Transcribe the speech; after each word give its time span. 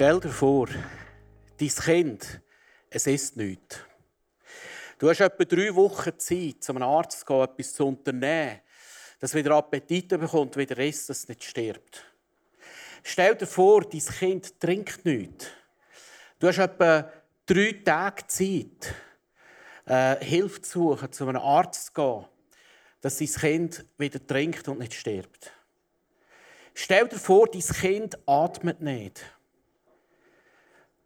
Stell 0.00 0.18
dir 0.18 0.30
vor, 0.30 0.66
dein 1.58 1.68
Kind, 1.68 2.40
es 2.88 3.06
ist 3.06 3.36
nichts. 3.36 3.80
Du 4.98 5.10
hast 5.10 5.20
etwa 5.20 5.44
drei 5.44 5.74
Wochen 5.74 6.18
Zeit, 6.18 6.64
zum 6.64 6.80
Arzt 6.82 7.20
zu 7.20 7.26
gehen, 7.26 7.42
etwas 7.42 7.74
zu 7.74 7.86
unternehmen, 7.86 8.60
dass 9.18 9.34
wieder 9.34 9.54
Appetit 9.56 10.08
bekommt, 10.08 10.56
wieder 10.56 10.78
isst, 10.78 11.10
dass 11.10 11.18
es 11.18 11.28
nicht 11.28 11.44
stirbt. 11.44 12.02
Stell 13.02 13.34
dir 13.34 13.46
vor, 13.46 13.82
dein 13.82 14.00
Kind 14.00 14.58
trinkt 14.58 15.04
nichts. 15.04 15.48
Du 16.38 16.48
hast 16.48 16.60
etwa 16.60 17.12
drei 17.44 17.82
Tage 17.84 18.26
Zeit, 18.26 18.94
äh, 19.84 20.24
Hilfe 20.24 20.62
zu 20.62 20.94
suchen, 20.94 21.12
zu 21.12 21.28
einem 21.28 21.42
Arzt 21.42 21.88
zu 21.88 21.92
gehen, 21.92 22.24
dass 23.02 23.18
dein 23.18 23.28
Kind 23.28 23.84
wieder 23.98 24.26
trinkt 24.26 24.66
und 24.66 24.78
nicht 24.78 24.94
stirbt. 24.94 25.52
Stell 26.72 27.06
dir 27.06 27.18
vor, 27.18 27.48
dein 27.48 27.60
Kind 27.60 28.18
atmet 28.26 28.80
nicht. 28.80 29.22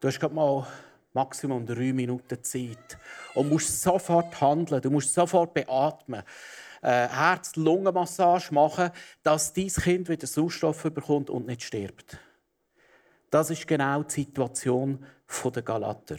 Du 0.05 0.09
hast 0.09 0.21
gerade 0.21 0.35
mal 0.35 0.67
Maximum 1.15 1.65
drei 1.65 1.95
Minuten 1.95 2.45
Zeit 2.45 2.99
und 3.33 3.49
musst 3.49 3.81
sofort 3.81 4.39
handeln. 4.39 4.83
Du 4.83 4.91
musst 4.91 5.15
sofort 5.15 5.55
beatmen. 5.55 6.23
Äh, 6.83 7.09
Herz-Lungen-Massage 7.09 8.53
machen, 8.53 8.91
dass 9.23 9.55
dein 9.55 9.69
Kind 9.69 10.11
wieder 10.11 10.27
Sauerstoff 10.27 10.83
bekommt 10.83 11.31
und 11.31 11.47
nicht 11.47 11.63
stirbt. 11.63 12.19
Das 13.31 13.49
ist 13.49 13.67
genau 13.67 14.03
die 14.03 14.13
Situation 14.13 15.07
der 15.43 15.63
Galater. 15.63 16.17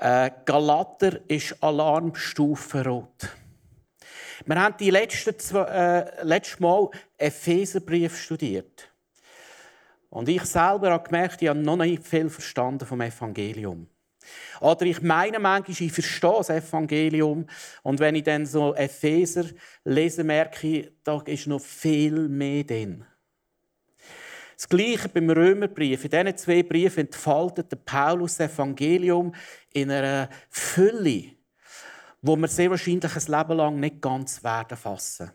Äh, 0.00 0.30
Galater 0.46 1.20
ist 1.28 1.62
Alarmstufe 1.62 2.82
rot. 2.82 3.28
Wir 4.46 4.58
haben 4.58 4.74
die 4.80 4.88
letzten 4.88 5.38
zwei, 5.38 5.64
äh, 5.64 6.24
letztes 6.24 6.60
Mal 6.60 6.88
Epheserbrief 7.18 8.18
studiert. 8.18 8.90
Und 10.10 10.28
ich 10.28 10.42
selber 10.44 10.90
habe 10.90 11.04
gemerkt, 11.04 11.42
ich 11.42 11.48
habe 11.48 11.58
noch 11.58 11.76
nicht 11.76 12.06
viel 12.06 12.30
verstanden 12.30 12.86
vom 12.86 13.00
Evangelium. 13.00 13.88
Oder 14.60 14.86
ich 14.86 15.02
meine 15.02 15.38
manchmal, 15.38 15.76
ich 15.86 15.92
verstehe 15.92 16.34
das 16.38 16.50
Evangelium. 16.50 17.46
Und 17.82 18.00
wenn 18.00 18.14
ich 18.14 18.24
dann 18.24 18.46
so 18.46 18.74
Epheser 18.74 19.44
lese, 19.84 20.24
merke 20.24 20.66
ich, 20.66 20.92
da 21.04 21.20
ist 21.24 21.46
noch 21.46 21.60
viel 21.60 22.28
mehr 22.28 22.64
drin. 22.64 23.04
Das 24.56 24.68
Gleiche 24.68 25.08
beim 25.08 25.30
Römerbrief. 25.30 26.04
In 26.04 26.10
diesen 26.10 26.36
zwei 26.36 26.62
Briefen 26.64 27.06
entfaltet 27.06 27.84
Paulus 27.84 28.38
das 28.38 28.52
Evangelium 28.52 29.32
in 29.72 29.90
einer 29.90 30.28
Fülle, 30.50 31.36
wo 32.22 32.34
wir 32.34 32.48
sehr 32.48 32.70
wahrscheinlich 32.70 33.14
ein 33.14 33.38
Leben 33.38 33.56
lang 33.56 33.78
nicht 33.78 34.02
ganz 34.02 34.42
werden 34.42 34.76
fassen. 34.76 35.30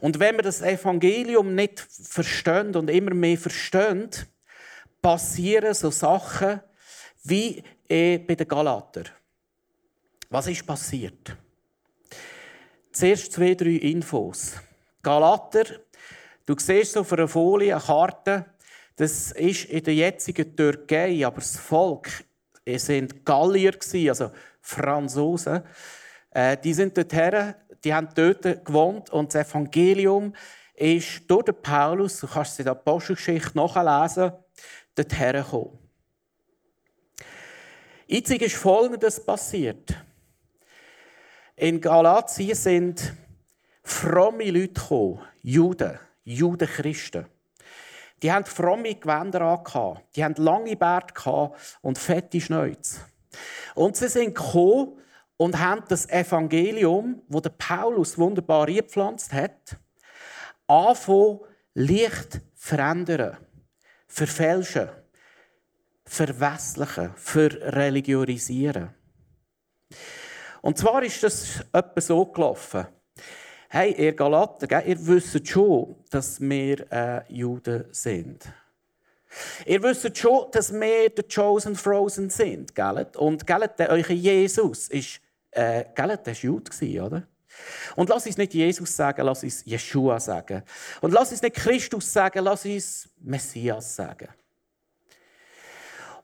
Und 0.00 0.18
wenn 0.18 0.36
wir 0.36 0.42
das 0.42 0.62
Evangelium 0.62 1.54
nicht 1.54 1.80
verstehen 1.80 2.74
und 2.76 2.88
immer 2.88 3.14
mehr 3.14 3.36
verstehen, 3.36 4.10
passieren 5.02 5.74
so 5.74 5.90
Sachen 5.90 6.60
wie 7.24 7.62
bei 7.88 8.34
den 8.34 8.48
Galater. 8.48 9.04
Was 10.28 10.46
ist 10.46 10.66
passiert? 10.66 11.36
Zuerst 12.92 13.32
zwei, 13.32 13.54
drei 13.54 13.70
Infos. 13.70 14.52
Galater, 15.02 15.64
du 16.46 16.54
siehst 16.58 16.96
auf 16.96 17.12
einer 17.12 17.28
Folie 17.28 17.74
eine 17.74 17.84
Karte, 17.84 18.46
das 18.96 19.32
ist 19.32 19.64
in 19.64 19.82
der 19.82 19.94
jetzigen 19.94 20.54
Türkei, 20.54 21.24
aber 21.24 21.40
das 21.40 21.56
Volk 21.56 22.08
es 22.64 22.86
sind 22.86 23.24
Gallier, 23.24 23.74
also 24.08 24.30
Franzosen. 24.60 25.62
Äh, 26.30 26.56
die 26.58 26.74
sind 26.74 26.96
dorthin 26.96 27.54
die 27.84 27.94
haben 27.94 28.08
dort 28.14 28.42
gewohnt 28.64 29.10
und 29.10 29.34
das 29.34 29.48
Evangelium 29.48 30.34
ist 30.74 31.30
durch 31.30 31.44
den 31.44 31.60
Paulus, 31.60 32.20
du 32.20 32.26
kannst 32.26 32.52
es 32.52 32.58
in 32.60 32.64
der 32.64 32.72
Apostelgeschichte 32.72 33.56
nachlesen, 33.56 34.32
dorthin 34.94 35.32
gekommen. 35.32 35.78
Jetzt 38.06 38.30
ist 38.30 38.56
Folgendes 38.56 39.24
passiert. 39.24 39.94
In 41.56 41.80
Galatien 41.80 42.56
sind 42.56 43.14
fromme 43.82 44.50
Leute 44.50 44.72
gekommen, 44.72 45.20
Juden, 45.42 45.98
Judenchristen. 46.24 47.26
Die 48.22 48.32
hatten 48.32 48.46
fromme 48.46 48.94
Gewänder 48.94 49.42
an, 49.42 49.98
die 50.14 50.24
hatten 50.24 50.42
lange 50.42 50.76
Bärte 50.76 51.52
und 51.82 51.98
fette 51.98 52.40
Schnäuze. 52.40 53.00
Und 53.74 53.96
sie 53.96 54.08
sind 54.08 54.34
gekommen 54.34 54.98
und 55.40 55.58
haben 55.58 55.82
das 55.88 56.06
Evangelium, 56.10 57.22
wo 57.26 57.40
der 57.40 57.48
Paulus 57.48 58.18
wunderbar 58.18 58.68
eingepflanzt 58.68 59.32
hat, 59.32 59.78
anfangen, 60.66 61.40
leicht 61.72 62.42
verändern, 62.54 63.38
verfälschen, 64.06 64.90
verwässlichen, 66.04 67.14
verreligiorisieren. 67.16 68.90
Und 70.60 70.76
zwar 70.76 71.02
ist 71.04 71.22
das 71.22 71.64
etwa 71.72 72.00
so 72.02 72.26
gelaufen. 72.26 72.86
Hey, 73.70 73.94
ihr 73.96 74.12
Galater, 74.12 74.84
ihr 74.84 75.06
wisst 75.06 75.48
schon, 75.48 75.96
dass 76.10 76.38
wir 76.38 76.92
äh, 76.92 77.22
Juden 77.32 77.86
sind. 77.92 78.44
Ihr 79.64 79.82
wisst 79.82 80.18
schon, 80.18 80.50
dass 80.50 80.70
wir 80.70 81.08
die 81.08 81.22
Chosen 81.22 81.76
Frozen 81.76 82.28
sind. 82.28 82.74
Gell? 82.74 83.06
Und 83.16 83.46
gell, 83.46 83.70
der 83.78 83.88
euer 83.88 84.10
Jesus 84.10 84.88
ist 84.88 85.22
äh, 85.50 85.84
gell, 85.94 86.18
das 86.22 86.26
war 86.26 86.34
Jude, 86.34 87.02
oder? 87.02 87.22
Und 87.96 88.08
lass 88.08 88.26
uns 88.26 88.36
nicht 88.36 88.54
Jesus 88.54 88.94
sagen, 88.94 89.26
lass 89.26 89.42
uns 89.42 89.64
Jeshua 89.64 90.20
sagen. 90.20 90.62
Und 91.00 91.12
lass 91.12 91.32
uns 91.32 91.42
nicht 91.42 91.56
Christus 91.56 92.12
sagen, 92.12 92.44
lass 92.44 92.64
uns 92.64 93.08
Messias 93.18 93.96
sagen. 93.96 94.28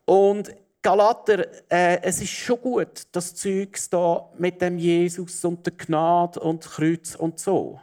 Und 0.05 0.55
Galater, 0.83 1.47
äh, 1.69 2.01
es 2.03 2.21
ist 2.21 2.31
schon 2.31 2.61
gut, 2.61 3.09
das 3.11 3.35
Zeugs 3.35 3.91
da 3.91 4.31
mit 4.39 4.63
dem 4.63 4.79
Jesus 4.79 5.45
und 5.45 5.67
der 5.67 5.73
Gnade 5.73 6.39
und 6.39 6.65
Kreuz 6.65 7.17
und 7.17 7.41
so. 7.41 7.81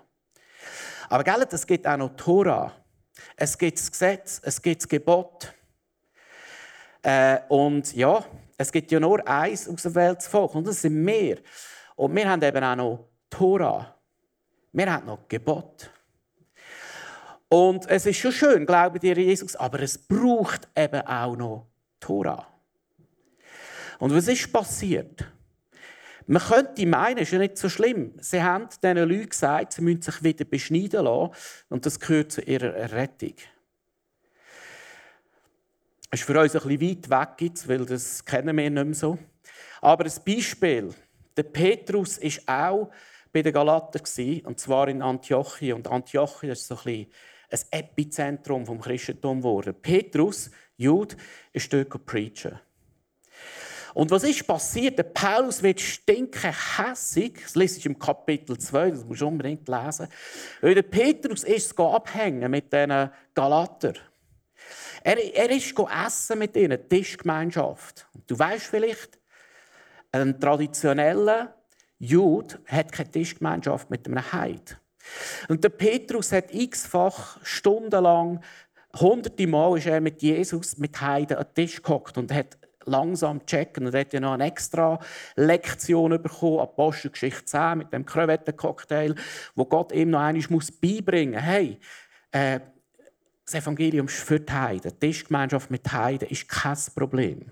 Aber 1.10 1.24
gell, 1.26 1.46
es 1.52 1.68
gibt 1.68 1.86
auch 1.86 1.98
noch 1.98 2.16
Tora. 2.16 2.72
Es 3.36 3.58
gibt 3.58 3.78
das 3.78 3.92
Gesetz, 3.92 4.42
es 4.44 4.62
gibt 4.62 4.82
das 4.82 4.88
Gebot. 4.88 5.54
Äh, 7.02 7.40
und 7.50 7.94
ja, 7.94 8.24
es 8.58 8.72
gibt 8.72 8.92
ja 8.92 9.00
nur 9.00 9.28
eins 9.28 9.68
aus 9.68 9.84
der 9.84 9.96
Welt 9.96 10.24
Volk 10.24 10.56
und 10.56 10.68
das 10.68 10.82
sind 10.82 11.06
wir. 11.06 11.40
Und 11.96 12.16
wir 12.16 12.30
haben 12.30 12.42
eben 12.42 12.64
auch 12.64 12.76
noch 12.76 13.10
Tora. 13.30 13.96
Wir 14.72 14.92
haben 14.92 15.06
noch 15.06 15.28
Gebot. 15.28 15.90
Und 17.50 17.88
es 17.88 18.06
ist 18.06 18.18
schon 18.18 18.32
schön, 18.32 18.66
glaube 18.66 19.00
dir 19.00 19.16
Jesus, 19.16 19.56
aber 19.56 19.80
es 19.82 19.98
braucht 19.98 20.68
eben 20.76 21.02
auch 21.02 21.36
noch 21.36 21.68
Tora. 22.00 22.48
Und 24.00 24.16
was 24.16 24.28
ist 24.28 24.52
passiert? 24.52 25.26
Man 26.26 26.42
könnte 26.42 26.86
meinen, 26.86 27.18
es 27.18 27.28
ist 27.28 27.34
ja 27.34 27.40
nicht 27.40 27.58
so 27.58 27.70
schlimm. 27.70 28.14
Sie 28.20 28.42
haben 28.42 28.70
diesen 28.82 28.98
Leuten 28.98 29.30
gesagt, 29.30 29.74
sie 29.74 29.82
müssen 29.82 30.02
sich 30.02 30.24
wieder 30.24 30.46
beschneiden 30.46 31.04
lassen 31.04 31.34
und 31.70 31.86
das 31.86 32.00
gehört 32.00 32.32
zu 32.32 32.42
ihrer 32.42 32.74
Errettung. 32.74 33.36
Das 36.14 36.20
ist 36.20 36.28
für 36.28 36.40
uns 36.40 36.56
ein 36.56 36.78
bisschen 36.78 37.10
weit 37.10 37.42
weg, 37.42 37.54
weil 37.66 37.86
das 37.88 38.24
kennen 38.24 38.56
wir 38.56 38.70
nicht 38.70 38.86
mehr 38.86 38.94
so. 38.94 39.18
Aber 39.82 40.06
ein 40.06 40.12
Beispiel. 40.24 40.94
Der 41.36 41.42
Petrus 41.42 42.22
war 42.22 42.70
auch 42.70 42.92
bei 43.32 43.42
den 43.42 43.52
Galater, 43.52 44.00
und 44.46 44.60
zwar 44.60 44.90
in 44.90 45.02
Antiochia. 45.02 45.74
Und 45.74 45.88
Antiochia 45.88 46.52
ist 46.52 46.68
so 46.68 46.78
ein, 46.86 47.08
ein 47.50 47.60
Epizentrum 47.72 48.64
des 48.64 48.80
Christentums 48.80 49.42
geworden. 49.42 49.74
Petrus, 49.82 50.52
Jude, 50.78 51.16
ist 51.52 51.74
dort 51.74 52.06
preachen. 52.06 52.60
Und 53.96 54.12
was 54.12 54.24
ist 54.24 54.46
passiert? 54.46 55.00
Der 55.00 55.06
Paulus 55.06 55.64
wird 55.64 55.82
stinken 55.82 56.54
hässig. 56.78 57.40
Das 57.42 57.56
lese 57.56 57.80
ich 57.80 57.88
im 57.88 57.98
Kapitel 57.98 58.60
2, 58.60 58.92
das 58.92 59.04
musst 59.04 59.22
du 59.22 59.28
unbedingt 59.30 59.68
lesen. 59.68 60.08
Weil 60.62 60.76
der 60.76 60.84
Petrus 60.84 61.44
ist 61.44 61.80
abhängen 61.80 62.52
mit 62.52 62.72
diesen 62.72 63.10
Galatern. 63.34 63.98
Er, 65.04 65.36
er 65.36 65.50
ist 65.50 65.74
essen 65.78 66.40
mit 66.40 66.56
ihnen, 66.56 66.88
Tischgemeinschaft. 66.88 68.08
Und 68.14 68.30
du 68.30 68.40
weißt 68.40 68.66
vielleicht, 68.66 69.20
ein 70.12 70.40
traditioneller 70.40 71.56
Jude 72.00 72.60
hat 72.68 72.92
keine 72.92 73.12
Tischgemeinschaft 73.12 73.90
mit 73.90 74.08
einem 74.08 74.32
Heid. 74.32 74.78
Und 75.50 75.64
der 75.64 75.70
Petrus 75.70 76.32
hat 76.32 76.54
x-fach 76.54 77.40
stundenlang, 77.44 78.42
hunderte 79.00 79.48
Mal 79.48 79.78
ist 79.78 79.88
er 79.88 80.00
mit 80.00 80.22
Jesus, 80.22 80.78
mit 80.78 81.00
Heiden 81.02 81.38
an 81.38 81.46
den 81.46 81.54
Tisch 81.54 81.82
gehockt 81.82 82.18
und 82.18 82.32
hat 82.32 82.58
langsam 82.86 83.46
checken. 83.46 83.86
Und 83.86 83.94
er 83.94 84.02
hat 84.02 84.14
ja 84.14 84.20
noch 84.20 84.34
eine 84.34 84.46
extra 84.46 85.00
Lektion 85.36 86.22
bekommen, 86.22 86.60
Apostelgeschichte 86.60 87.46
10, 87.46 87.78
mit 87.80 87.94
dem 87.94 88.06
Crevettencocktail, 88.06 89.16
wo 89.56 89.66
Gott 89.66 89.92
ihm 89.92 90.12
noch 90.12 90.22
einmal 90.22 90.44
beibringen 90.82 91.34
muss. 91.34 91.44
Hey, 91.44 91.80
äh, 92.32 92.60
das 93.46 93.56
Evangelium 93.56 94.08
ist 94.08 94.20
für 94.20 94.40
die 94.40 94.52
Heiden. 94.52 94.92
Die 94.92 95.08
Tischgemeinschaft 95.08 95.70
mit 95.70 95.92
Heiden 95.92 96.30
ist 96.30 96.48
kein 96.48 96.78
Problem. 96.96 97.52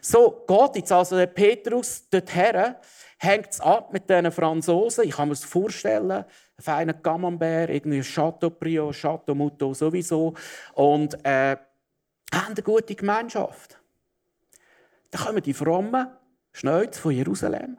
So 0.00 0.44
geht 0.46 0.76
jetzt 0.76 0.92
also 0.92 1.16
der 1.16 1.26
Petrus 1.26 2.08
dorthin, 2.08 2.74
hängt 3.18 3.50
es 3.50 3.60
ab 3.60 3.92
mit 3.92 4.08
diesen 4.08 4.32
Franzosen. 4.32 5.04
Ich 5.04 5.16
kann 5.16 5.28
mir 5.28 5.34
das 5.34 5.44
vorstellen. 5.44 6.10
Ein 6.10 6.24
feiner 6.58 6.94
Camembert, 6.94 7.70
irgendwie 7.70 8.02
Chateaubriand, 8.02 8.94
Chateau 8.94 9.34
Mouton 9.34 9.74
sowieso. 9.74 10.34
Und 10.74 11.14
äh, 11.24 11.56
haben 12.32 12.54
eine 12.54 12.62
gute 12.62 12.94
Gemeinschaft. 12.94 13.78
Dann 15.10 15.22
kommen 15.22 15.42
die 15.42 15.54
Frommen 15.54 16.08
schnell 16.52 16.92
von 16.92 17.12
Jerusalem. 17.12 17.78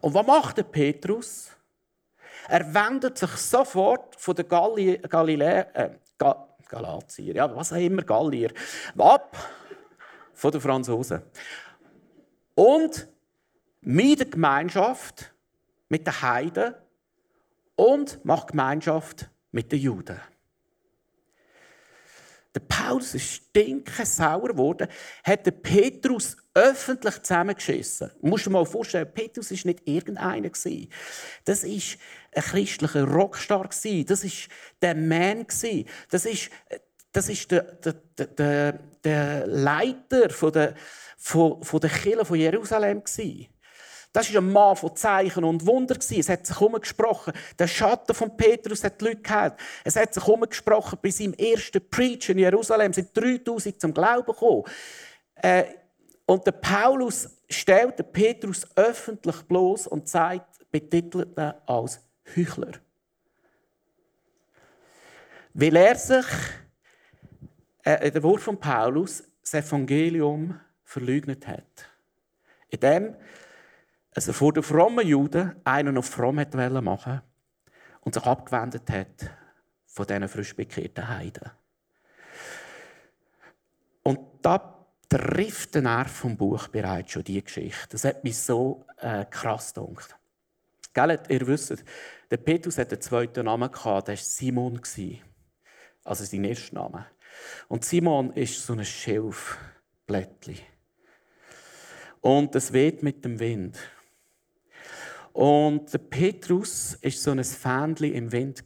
Und 0.00 0.14
was 0.14 0.26
macht 0.26 0.58
der 0.58 0.64
Petrus? 0.64 1.50
Er 2.48 2.74
wendet 2.74 3.18
sich 3.18 3.30
sofort 3.30 4.16
von 4.16 4.34
der 4.34 4.44
Galli 4.44 4.98
Galilä 4.98 5.66
äh, 5.74 5.90
Ga 6.18 6.46
Galatier, 6.68 7.34
ja, 7.34 7.56
was 7.56 7.72
auch 7.72 7.76
immer, 7.78 8.02
Gallier, 8.02 8.52
ab 8.96 9.36
von 10.34 10.52
den 10.52 10.60
Franzosen. 10.60 11.22
Und 12.54 13.08
mit 13.80 14.20
der 14.20 14.26
Gemeinschaft, 14.26 15.34
mit 15.88 16.06
den 16.06 16.22
Heiden 16.22 16.74
und 17.74 18.24
macht 18.24 18.48
Gemeinschaft 18.48 19.28
mit 19.50 19.72
den 19.72 19.80
Juden. 19.80 20.20
Der 22.54 22.60
Paulus 22.60 23.14
ist 23.14 23.30
stinkensauer 23.30 24.48
geworden, 24.48 24.88
hat 25.22 25.46
den 25.46 25.62
Petrus 25.62 26.36
öffentlich 26.52 27.22
zusammengeschissen. 27.22 28.10
Du 28.20 28.26
musst 28.26 28.46
dir 28.46 28.50
mal 28.50 28.66
vorstellen, 28.66 29.08
Petrus 29.12 29.52
war 29.52 29.58
nicht 29.64 29.86
irgendeiner. 29.86 30.50
Das 31.44 31.64
war 31.64 31.98
ein 32.34 32.42
christlicher 32.42 33.04
Rockstar. 33.04 33.68
Das 33.68 34.24
war 34.24 34.30
der 34.82 34.94
Man. 34.94 35.46
Das 36.10 36.24
ist, 36.24 36.50
das 37.12 37.28
ist 37.28 37.50
der, 37.50 37.62
der, 37.62 37.94
der, 38.26 38.72
der 39.04 39.46
Leiter 39.46 40.30
von 40.30 40.52
der, 40.52 40.74
von, 41.18 41.62
von 41.62 41.80
der 41.80 41.90
Kirche 41.90 42.24
von 42.24 42.38
Jerusalem. 42.38 43.02
Das 44.12 44.32
war 44.34 44.40
ein 44.40 44.52
Mann 44.52 44.76
von 44.76 44.96
Zeichen 44.96 45.44
und 45.44 45.64
Wunder. 45.66 45.96
Es 45.96 46.28
hat 46.28 46.46
sich 46.46 46.60
umgesprochen. 46.60 47.32
Der 47.58 47.68
Schatten 47.68 48.14
von 48.14 48.36
Petrus 48.36 48.82
hat 48.82 49.00
die 49.00 49.04
Leute 49.04 49.22
gehört. 49.22 49.60
Es 49.84 49.96
hat 49.96 50.12
sich 50.14 50.26
umgesprochen 50.26 50.98
bei 51.00 51.10
seinem 51.10 51.34
ersten 51.34 51.88
Preach 51.88 52.28
in 52.28 52.38
Jerusalem. 52.38 52.92
Sind 52.92 53.16
3000 53.16 53.80
zum 53.80 53.94
Glauben 53.94 54.26
gekommen. 54.26 54.64
Äh, 55.36 55.64
und 56.26 56.46
der 56.46 56.52
Paulus 56.52 57.28
stellt 57.48 57.98
den 57.98 58.12
Petrus 58.12 58.66
öffentlich 58.76 59.42
bloß 59.42 59.88
und 59.88 60.08
sagt, 60.08 60.60
betitelt 60.70 61.36
ihn 61.36 61.52
als 61.66 62.00
Heuchler. 62.36 62.72
Weil 65.54 65.76
er 65.76 65.96
sich, 65.96 66.26
äh, 67.82 68.10
der 68.10 68.22
Wort 68.22 68.40
von 68.40 68.58
Paulus, 68.58 69.24
das 69.42 69.54
Evangelium 69.54 70.60
verleugnet 70.84 71.46
hat. 71.46 71.88
Indem 72.68 73.16
also 74.14 74.32
vor 74.32 74.52
den 74.52 74.62
frommen 74.62 75.06
Juden 75.06 75.54
einen 75.64 75.96
auf 75.96 76.06
fromm 76.06 76.36
machen 76.36 76.84
machen 76.84 77.22
und 78.00 78.14
sich 78.14 78.24
abgewendet 78.24 78.90
hat 78.90 79.30
von 79.86 80.06
diesen 80.06 80.28
frisch 80.28 80.54
bekehrten 80.54 81.08
Heiden. 81.08 81.50
Und 84.02 84.18
da 84.42 84.86
trifft 85.08 85.74
der 85.74 85.82
Nerv 85.82 86.10
vom 86.10 86.36
Buch 86.36 86.68
bereits 86.68 87.12
schon 87.12 87.24
die 87.24 87.42
Geschichte. 87.42 87.88
Das 87.90 88.04
hat 88.04 88.24
mich 88.24 88.38
so 88.38 88.84
äh, 88.98 89.24
krass 89.26 89.74
gedacht. 89.74 90.16
Gell, 90.92 91.20
ihr 91.28 91.46
wisst, 91.46 91.84
der 92.30 92.36
Petrus 92.36 92.78
hatte 92.78 92.96
einen 92.96 93.02
zweiten 93.02 93.44
Namen, 93.44 93.70
gehabt, 93.70 94.08
der 94.08 94.16
war 94.16 94.22
Simon. 94.22 94.80
Also 96.04 96.24
sein 96.24 96.44
erster 96.44 96.74
Name. 96.74 97.06
Und 97.68 97.84
Simon 97.84 98.32
ist 98.32 98.64
so 98.64 98.72
ein 98.72 98.84
Schilfblättchen. 98.84 100.58
Und 102.20 102.54
es 102.54 102.72
weht 102.72 103.02
mit 103.02 103.24
dem 103.24 103.38
Wind. 103.38 103.78
Und 105.32 105.92
der 105.92 105.98
Petrus 105.98 106.98
war 107.00 107.10
so 107.10 107.30
ein 107.30 107.44
Fähnchen 107.44 108.12
im 108.12 108.32
Wind. 108.32 108.64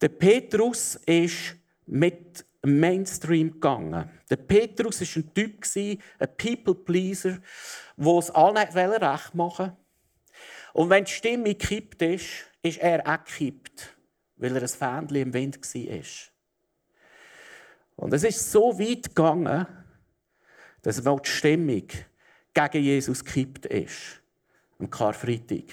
Der 0.00 0.08
Petrus 0.08 0.94
ist 1.06 1.56
mit 1.86 2.44
Mainstream 2.62 3.52
gegangen. 3.52 4.08
Der 4.30 4.36
Petrus 4.36 5.00
war 5.00 5.22
ein 5.22 5.34
Typ, 5.34 5.64
ein 6.18 6.36
People-Pleaser, 6.36 7.38
der 7.96 8.18
es 8.18 8.30
allen 8.30 8.56
recht 8.56 9.34
machen 9.34 9.66
wollte. 9.66 9.76
Und 10.74 10.90
wenn 10.90 11.04
die 11.04 11.12
Stimme 11.12 11.54
gekippt 11.54 12.02
ist, 12.02 12.26
ist 12.60 12.78
er 12.78 13.06
auch 13.06 13.24
gekippt, 13.24 13.96
weil 14.36 14.56
er 14.56 14.62
ein 14.62 14.68
Fähnchen 14.68 15.16
im 15.16 15.32
Wind 15.32 15.56
war. 15.56 16.04
Und 17.96 18.12
es 18.12 18.24
ist 18.24 18.50
so 18.50 18.76
weit 18.76 19.04
gegangen, 19.04 19.68
dass 20.82 21.00
die 21.00 21.18
Stimmung 21.22 21.86
gegen 22.52 22.82
Jesus 22.82 23.24
gekippt 23.24 23.66
ist 23.66 24.20
am 24.80 24.90
Karfreitag, 24.90 25.66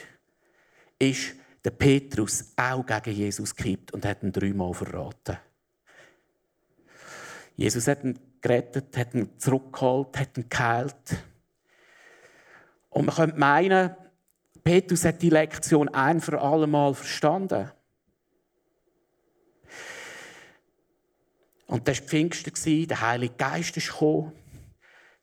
ist 0.99 1.33
der 1.65 1.71
Petrus 1.71 2.53
auch 2.55 2.85
gegen 2.85 3.17
Jesus 3.17 3.55
gekippt 3.55 3.93
und 3.93 4.05
hat 4.05 4.21
ihn 4.21 4.31
dreimal 4.31 4.75
verraten. 4.75 5.39
Jesus 7.55 7.87
hat 7.87 8.03
ihn 8.03 8.19
gerettet, 8.39 8.95
hat 8.95 9.15
ihn 9.15 9.31
zurückgeholt, 9.39 10.15
hat 10.19 10.37
ihn 10.37 10.47
geheilt. 10.47 11.17
Und 12.91 13.05
man 13.05 13.15
könnte 13.15 13.39
meinen, 13.39 13.95
Petrus 14.63 15.05
hat 15.05 15.21
die 15.21 15.29
Lektion 15.29 15.89
ein 15.89 16.21
für 16.21 16.39
alle 16.39 16.67
Mal 16.67 16.93
verstanden. 16.93 17.71
Und 21.67 21.87
das 21.87 22.01
war 22.01 22.07
Pfingsten, 22.07 22.87
der 22.87 23.01
Heilige 23.01 23.35
Geist 23.35 23.77
ist 23.77 23.91
gekommen. 23.91 24.33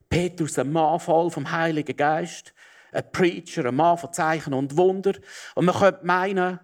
Petrus, 0.08 0.58
ein 0.58 0.72
Mann 0.72 0.98
voll 0.98 1.30
vom 1.30 1.50
Heiligen 1.50 1.96
Geist 1.96 2.54
ein 2.92 3.10
Preacher, 3.12 3.66
ein 3.66 3.74
Mann 3.74 3.98
von 3.98 4.12
Zeichen 4.12 4.54
und 4.54 4.76
Wunder. 4.76 5.14
Und 5.54 5.66
man 5.66 5.74
könnte 5.74 6.06
meinen, 6.06 6.60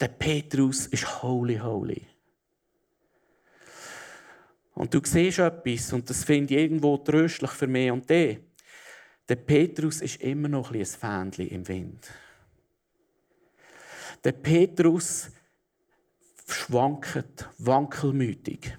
der 0.00 0.08
Petrus 0.08 0.86
ist 0.86 1.22
holy, 1.22 1.58
holy. 1.58 2.06
Und 4.74 4.94
du 4.94 5.00
siehst 5.02 5.40
etwas, 5.40 5.92
und 5.92 6.08
das 6.08 6.22
finde 6.24 6.54
ich 6.54 6.60
irgendwo 6.60 6.96
tröstlich 6.98 7.50
für 7.50 7.66
mich 7.66 7.90
und 7.90 8.08
dich. 8.08 8.38
Der 9.28 9.36
Petrus 9.36 10.00
ist 10.00 10.22
immer 10.22 10.48
noch 10.48 10.72
ein 10.72 10.86
Fähnchen 10.86 11.48
im 11.48 11.68
Wind. 11.68 12.08
Der 14.24 14.32
Petrus 14.32 15.30
schwankt, 16.46 17.48
wankelmütig. 17.58 18.76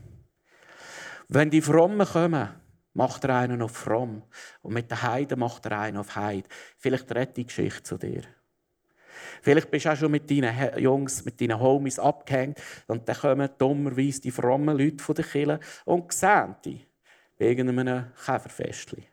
Wenn 1.27 1.51
die 1.51 1.61
Frommen 1.61 2.07
kommen, 2.07 2.49
macht 2.93 3.23
er 3.25 3.37
einen 3.37 3.61
auf 3.61 3.71
fromm. 3.71 4.23
Und 4.61 4.73
mit 4.73 4.89
den 4.89 5.01
Heiden 5.01 5.39
macht 5.39 5.65
er 5.67 5.79
einen 5.79 5.97
auf 5.97 6.15
Heid. 6.15 6.45
Vielleicht 6.77 7.11
rettet 7.11 7.37
die 7.37 7.45
Geschichte 7.45 7.83
zu 7.83 7.97
dir. 7.97 8.23
Vielleicht 9.41 9.69
bist 9.69 9.85
du 9.85 9.91
auch 9.91 9.95
schon 9.95 10.11
mit 10.11 10.29
deinen 10.29 10.79
Jungs, 10.79 11.23
mit 11.23 11.39
deinen 11.39 11.59
Homies 11.59 11.99
abgehängt 11.99 12.59
und 12.87 13.07
dann 13.07 13.15
kommen 13.15 13.49
dummerweise 13.57 14.21
die 14.21 14.31
frommen 14.31 14.77
Leute 14.77 15.03
von 15.03 15.15
der 15.15 15.25
Kirche 15.25 15.59
und 15.85 16.11
sehen 16.11 16.55
dich 16.65 16.87
bei 17.37 17.45
irgendeinem 17.45 18.11
Käferfestchen. 18.25 19.05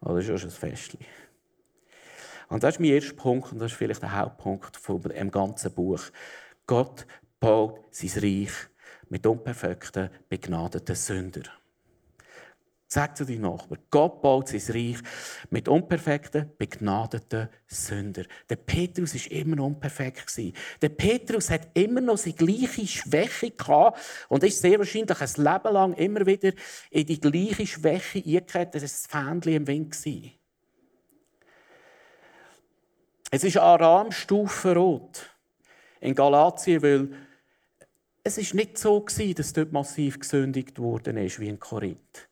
Oder 0.00 0.22
schon 0.22 0.36
ein 0.36 0.50
Festchen. 0.50 1.00
Und 2.48 2.64
das 2.64 2.74
ist 2.74 2.80
mein 2.80 2.90
erster 2.90 3.14
Punkt 3.14 3.52
und 3.52 3.58
das 3.58 3.72
ist 3.72 3.78
vielleicht 3.78 4.02
der 4.02 4.16
Hauptpunkt 4.16 4.76
von 4.76 5.00
dem 5.00 5.30
ganzen 5.30 5.72
Buch. 5.72 6.02
Gott 6.66 7.06
baut 7.38 7.94
sein 7.94 8.22
Reich 8.22 8.52
mit 9.08 9.26
unperfekten, 9.26 10.10
begnadeten 10.28 10.96
Sündern. 10.96 11.48
Sag 12.92 13.16
zu 13.16 13.24
deinem 13.24 13.42
Nachbarn, 13.42 13.80
Gott 13.88 14.20
baut 14.20 14.48
sein 14.48 14.62
Reich 14.74 14.98
mit 15.48 15.68
unperfekten, 15.68 16.50
begnadeten 16.58 17.48
Sündern. 17.68 18.26
Der 18.48 18.56
Petrus 18.56 19.14
war 19.14 19.30
immer 19.30 19.54
noch 19.54 19.66
unperfekt. 19.66 20.36
Der 20.82 20.88
Petrus 20.88 21.50
hat 21.50 21.68
immer 21.74 22.00
noch 22.00 22.18
seine 22.18 22.34
gleiche 22.34 22.84
Schwäche 22.88 23.52
und 24.28 24.42
ist 24.42 24.60
sehr 24.60 24.80
wahrscheinlich 24.80 25.20
ein 25.20 25.44
Leben 25.44 25.72
lang 25.72 25.92
immer 25.92 26.26
wieder 26.26 26.50
in 26.90 27.06
die 27.06 27.20
gleiche 27.20 27.64
Schwäche 27.64 28.18
eingekehrt. 28.18 28.74
Das 28.74 29.06
war 29.12 29.20
ein 29.28 29.40
Fähnchen 29.40 29.54
im 29.54 29.66
Wind. 29.68 29.96
Es 33.30 33.44
ist 33.44 33.56
Aramstufe 33.56 34.74
rot 34.74 35.30
in 36.00 36.16
Galatien, 36.16 36.82
weil 36.82 37.10
es 38.22 38.38
ist 38.38 38.54
nicht 38.54 38.76
so 38.78 39.00
gewesen, 39.00 39.34
dass 39.34 39.52
dort 39.52 39.72
massiv 39.72 40.18
gesündigt 40.18 40.78
worden 40.78 41.16
ist 41.16 41.40
wie 41.40 41.48
in 41.48 41.58
Korinth. 41.58 42.28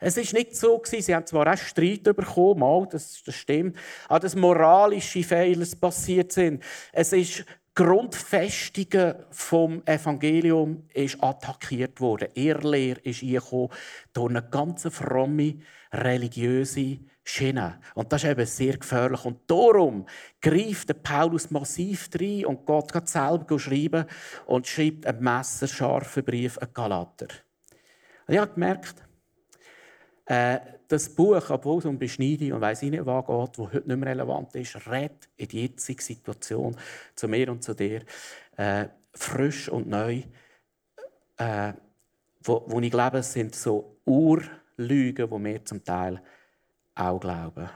Es 0.00 0.16
ist 0.16 0.32
nicht 0.32 0.56
so 0.56 0.78
gewesen, 0.78 1.02
sie 1.02 1.14
haben 1.14 1.26
zwar 1.26 1.52
auch 1.52 1.56
Streit 1.56 2.04
bekommen, 2.04 2.60
mal, 2.60 2.86
das, 2.90 3.22
das 3.24 3.34
stimmt, 3.34 3.76
aber 4.08 4.20
dass 4.20 4.36
moralische 4.36 5.22
Fehler 5.22 5.66
passiert 5.80 6.32
sind. 6.32 6.62
Es 6.92 7.12
ist 7.12 7.44
Grundfestige 7.74 9.26
vom 9.30 9.82
Evangelium 9.86 10.84
ist 10.92 11.22
attackiert 11.22 12.02
worden. 12.02 12.28
Irrlehre 12.34 13.00
ist 13.00 13.22
eingekommen 13.22 13.70
durch 14.12 14.28
eine 14.28 14.42
ganz 14.42 14.86
fromme, 14.90 15.54
religiöse 15.90 16.98
Schiene. 17.24 17.80
Und 17.94 18.12
das 18.12 18.24
ist 18.24 18.30
eben 18.30 18.46
sehr 18.46 18.76
gefährlich. 18.76 19.24
Und 19.24 19.38
darum 19.48 20.06
greift 20.40 20.88
der 20.88 20.94
Paulus 20.94 21.50
massiv 21.50 22.08
rein 22.18 22.46
und 22.46 22.66
geht 22.66 23.08
selber 23.08 23.58
schreiben 23.58 24.06
und 24.46 24.66
schreibt 24.66 25.06
einen 25.06 25.22
messerscharfen 25.22 26.24
Brief 26.24 26.58
an 26.58 26.68
Galater. 26.74 27.28
Und 28.26 28.34
ich 28.34 28.40
habe 28.40 28.52
gemerkt, 28.52 29.04
äh, 30.26 30.58
das 30.88 31.08
Buch, 31.08 31.48
obwohl 31.50 31.78
es 31.78 31.84
um 31.84 31.98
Beschneidung 31.98 32.52
und 32.52 32.60
weiss 32.60 32.82
ich 32.82 32.90
nicht 32.90 33.06
was 33.06 33.24
geht, 33.24 33.58
wo 33.58 33.66
heute 33.72 33.88
nicht 33.88 33.96
mehr 33.96 34.10
relevant 34.10 34.54
ist, 34.56 34.86
redet 34.90 35.28
in 35.36 35.48
die 35.48 35.62
jetzige 35.62 36.02
Situation 36.02 36.76
zu 37.14 37.28
mir 37.28 37.50
und 37.50 37.62
zu 37.62 37.74
dir 37.74 38.02
äh, 38.56 38.88
frisch 39.14 39.68
und 39.68 39.88
neu 39.88 40.22
äh, 41.38 41.72
wo, 42.44 42.64
wo 42.66 42.80
ich 42.80 42.90
glaube, 42.90 43.18
es 43.18 43.32
sind 43.32 43.54
so 43.54 43.98
Urlügen, 44.04 45.30
die 45.30 45.44
wir 45.44 45.64
zum 45.64 45.84
Teil 45.84 46.22
auch 46.94 47.20
glauben. 47.20 47.68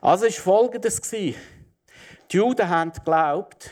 Also 0.00 0.24
war 0.26 0.32
folgendes. 0.32 1.00
Die 1.00 1.36
Juden 2.30 2.68
haben 2.68 2.92
geglaubt, 2.92 3.70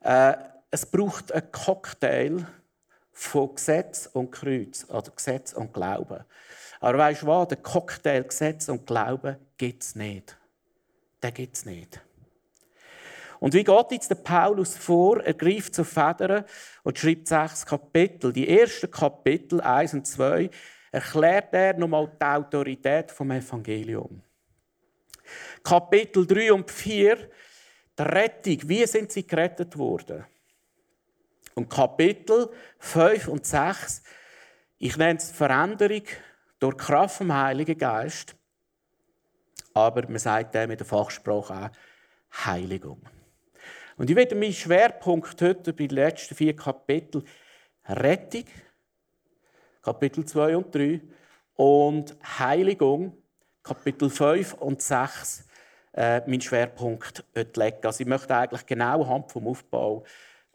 äh, 0.00 0.34
es 0.70 0.86
braucht 0.86 1.32
einen 1.32 1.52
Cocktail 1.52 2.46
von 3.12 3.54
Gesetz 3.54 4.08
und 4.12 4.32
Kreuz, 4.32 4.86
oder 4.88 5.10
Gesetz 5.10 5.52
und 5.52 5.72
Glauben. 5.72 6.24
Aber 6.80 6.98
weißt 6.98 7.22
du 7.22 7.26
was? 7.26 7.48
Den 7.48 7.62
Cocktail 7.62 8.24
Gesetz 8.24 8.68
und 8.68 8.86
Glauben 8.86 9.36
gibt 9.56 9.82
es 9.82 9.94
nicht. 9.94 10.36
Den 11.22 11.34
gibt 11.34 11.56
es 11.56 11.64
nicht. 11.64 12.00
Und 13.38 13.54
wie 13.54 13.64
geht 13.64 13.90
jetzt 13.90 14.08
der 14.08 14.16
Paulus 14.16 14.76
vor? 14.76 15.20
Er 15.20 15.34
greift 15.34 15.74
zu 15.74 15.84
Federn 15.84 16.44
und 16.84 16.98
schreibt 16.98 17.28
sechs 17.28 17.66
Kapitel. 17.66 18.32
Die 18.32 18.48
ersten 18.48 18.90
Kapitel, 18.90 19.60
1 19.60 19.94
und 19.94 20.06
2, 20.06 20.48
erklärt 20.92 21.52
er 21.54 21.76
nochmal 21.76 22.12
die 22.20 22.24
Autorität 22.24 23.10
vom 23.10 23.30
Evangelium. 23.30 24.22
Kapitel 25.64 26.26
3 26.26 26.52
und 26.52 26.70
4, 26.70 27.16
die 27.98 28.02
Rettung. 28.02 28.68
Wie 28.68 28.86
sind 28.86 29.10
sie 29.10 29.26
gerettet 29.26 29.76
worden? 29.76 30.24
Und 31.54 31.68
Kapitel 31.68 32.50
5 32.78 33.28
und 33.28 33.46
6, 33.46 34.02
ich 34.78 34.96
nenne 34.96 35.18
es 35.18 35.30
Veränderung 35.30 36.02
durch 36.58 36.76
die 36.76 36.84
Kraft 36.84 37.16
vom 37.16 37.32
Heiligen 37.32 37.78
Geist. 37.78 38.36
Aber 39.74 40.02
man 40.08 40.18
sagt 40.18 40.54
dem 40.54 40.70
in 40.70 40.76
der 40.76 40.86
Fachsprache 40.86 41.54
auch 41.54 42.46
Heiligung. 42.46 43.00
Und 43.96 44.10
ich 44.10 44.16
werde 44.16 44.34
meinen 44.34 44.52
Schwerpunkt 44.52 45.40
heute 45.40 45.72
bei 45.72 45.86
den 45.86 45.96
letzten 45.96 46.34
vier 46.34 46.56
Kapiteln 46.56 47.24
Rettung, 47.86 48.44
Kapitel 49.82 50.24
2 50.24 50.56
und 50.56 50.74
3, 50.74 51.00
und 51.54 52.16
Heiligung, 52.38 53.16
Kapitel 53.62 54.08
5 54.08 54.54
und 54.54 54.80
6, 54.80 55.44
äh, 55.94 56.20
meinen 56.20 56.40
Schwerpunkt 56.40 57.24
legen. 57.34 57.78
Also 57.84 58.00
ich 58.00 58.06
möchte 58.06 58.34
eigentlich 58.34 58.64
genau 58.64 59.02
anhand 59.02 59.30
vom 59.30 59.46
Aufbau 59.46 60.04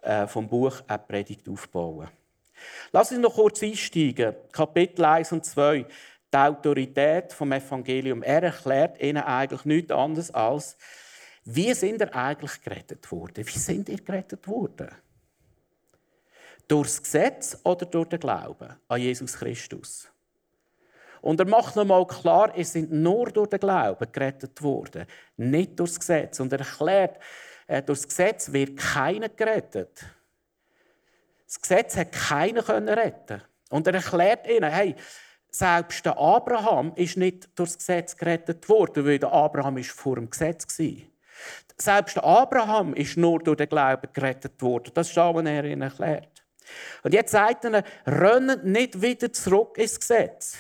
äh, 0.01 0.27
vom 0.27 0.47
Buch 0.47 0.81
eine 0.87 0.99
Predigt 0.99 1.47
aufbauen. 1.47 2.07
Lass 2.91 3.11
uns 3.11 3.19
noch 3.19 3.35
kurz 3.35 3.61
einsteigen. 3.61 4.35
Kapitel 4.51 5.05
1 5.05 5.31
und 5.31 5.45
2. 5.45 5.85
Die 6.33 6.37
Autorität 6.37 7.31
vom 7.31 7.51
Evangelium. 7.51 8.23
Er 8.23 8.43
erklärt 8.43 9.01
ihnen 9.01 9.23
eigentlich 9.23 9.65
nichts 9.65 9.91
anderes 9.91 10.31
als, 10.31 10.77
wie 11.45 11.73
sind 11.73 12.01
ihr 12.01 12.13
eigentlich 12.13 12.61
gerettet 12.61 13.09
worden? 13.11 13.47
Wie 13.47 13.57
sind 13.57 13.87
ihr 13.87 14.01
gerettet 14.01 14.47
worden? 14.47 14.89
Durchs 16.67 17.01
Gesetz 17.01 17.57
oder 17.63 17.85
durch 17.85 18.09
den 18.09 18.19
Glauben 18.19 18.75
an 18.87 19.01
Jesus 19.01 19.33
Christus? 19.33 20.09
Und 21.21 21.39
er 21.39 21.47
macht 21.47 21.75
nochmal 21.75 22.05
klar, 22.05 22.55
ihr 22.55 22.65
sind 22.65 22.91
nur 22.91 23.27
durch 23.31 23.49
den 23.49 23.59
Glauben 23.59 24.11
gerettet 24.11 24.61
worden, 24.61 25.05
nicht 25.35 25.79
durchs 25.79 25.99
Gesetz. 25.99 26.39
Und 26.39 26.53
er 26.53 26.59
erklärt, 26.59 27.19
äh, 27.67 27.81
durch 27.81 27.99
das 27.99 28.07
Gesetz 28.07 28.51
wird 28.51 28.77
keiner 28.77 29.29
gerettet. 29.29 30.05
Das 31.45 31.61
Gesetz 31.61 31.95
hat 31.95 32.11
keiner 32.11 32.61
können 32.63 32.89
retten. 32.89 33.41
Und 33.69 33.87
er 33.87 33.95
erklärt 33.95 34.47
ihnen, 34.47 34.71
hey, 34.71 34.95
selbst 35.49 36.05
der 36.05 36.17
Abraham 36.17 36.93
ist 36.95 37.17
nicht 37.17 37.49
durch 37.57 37.69
das 37.69 37.77
Gesetz 37.77 38.15
gerettet 38.15 38.67
worden, 38.69 39.05
weil 39.05 39.19
der 39.19 39.31
Abraham 39.31 39.77
ist 39.77 39.91
vor 39.91 40.15
dem 40.15 40.29
Gesetz 40.29 40.79
war. 40.79 40.87
Selbst 41.77 42.15
der 42.15 42.23
Abraham 42.23 42.93
ist 42.93 43.17
nur 43.17 43.39
durch 43.39 43.57
den 43.57 43.69
Glauben 43.69 44.07
gerettet 44.13 44.61
worden. 44.61 44.91
Das 44.93 45.07
ist 45.09 45.17
das, 45.17 45.33
was 45.33 45.45
er 45.45 45.63
ihnen 45.63 45.81
erklärt. 45.81 46.36
Und 47.03 47.13
jetzt 47.13 47.31
sagt 47.31 47.65
er, 47.65 47.83
rennt 48.05 48.65
nicht 48.65 49.01
wieder 49.01 49.31
zurück 49.31 49.77
ins 49.77 49.99
Gesetz. 49.99 50.57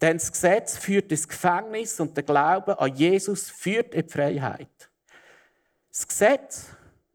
Denn 0.00 0.18
das 0.18 0.32
Gesetz 0.32 0.76
führt 0.76 1.10
ins 1.10 1.28
Gefängnis 1.28 1.98
und 2.00 2.16
der 2.16 2.24
Glaube 2.24 2.78
an 2.78 2.94
Jesus 2.94 3.50
führt 3.50 3.94
in 3.94 4.06
die 4.06 4.12
Freiheit. 4.12 4.90
Das 5.90 6.06
Gesetz 6.06 6.66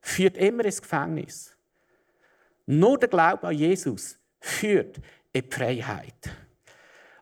führt 0.02 0.38
immer 0.38 0.66
ins 0.66 0.82
Gefängnis. 0.82 1.56
Nur 2.66 2.98
der 2.98 3.10
Glaube 3.10 3.48
an 3.48 3.56
Jesus 3.56 4.18
führt 4.40 4.98
in 5.34 5.42
die 5.42 5.52
Freiheit. 5.56 6.30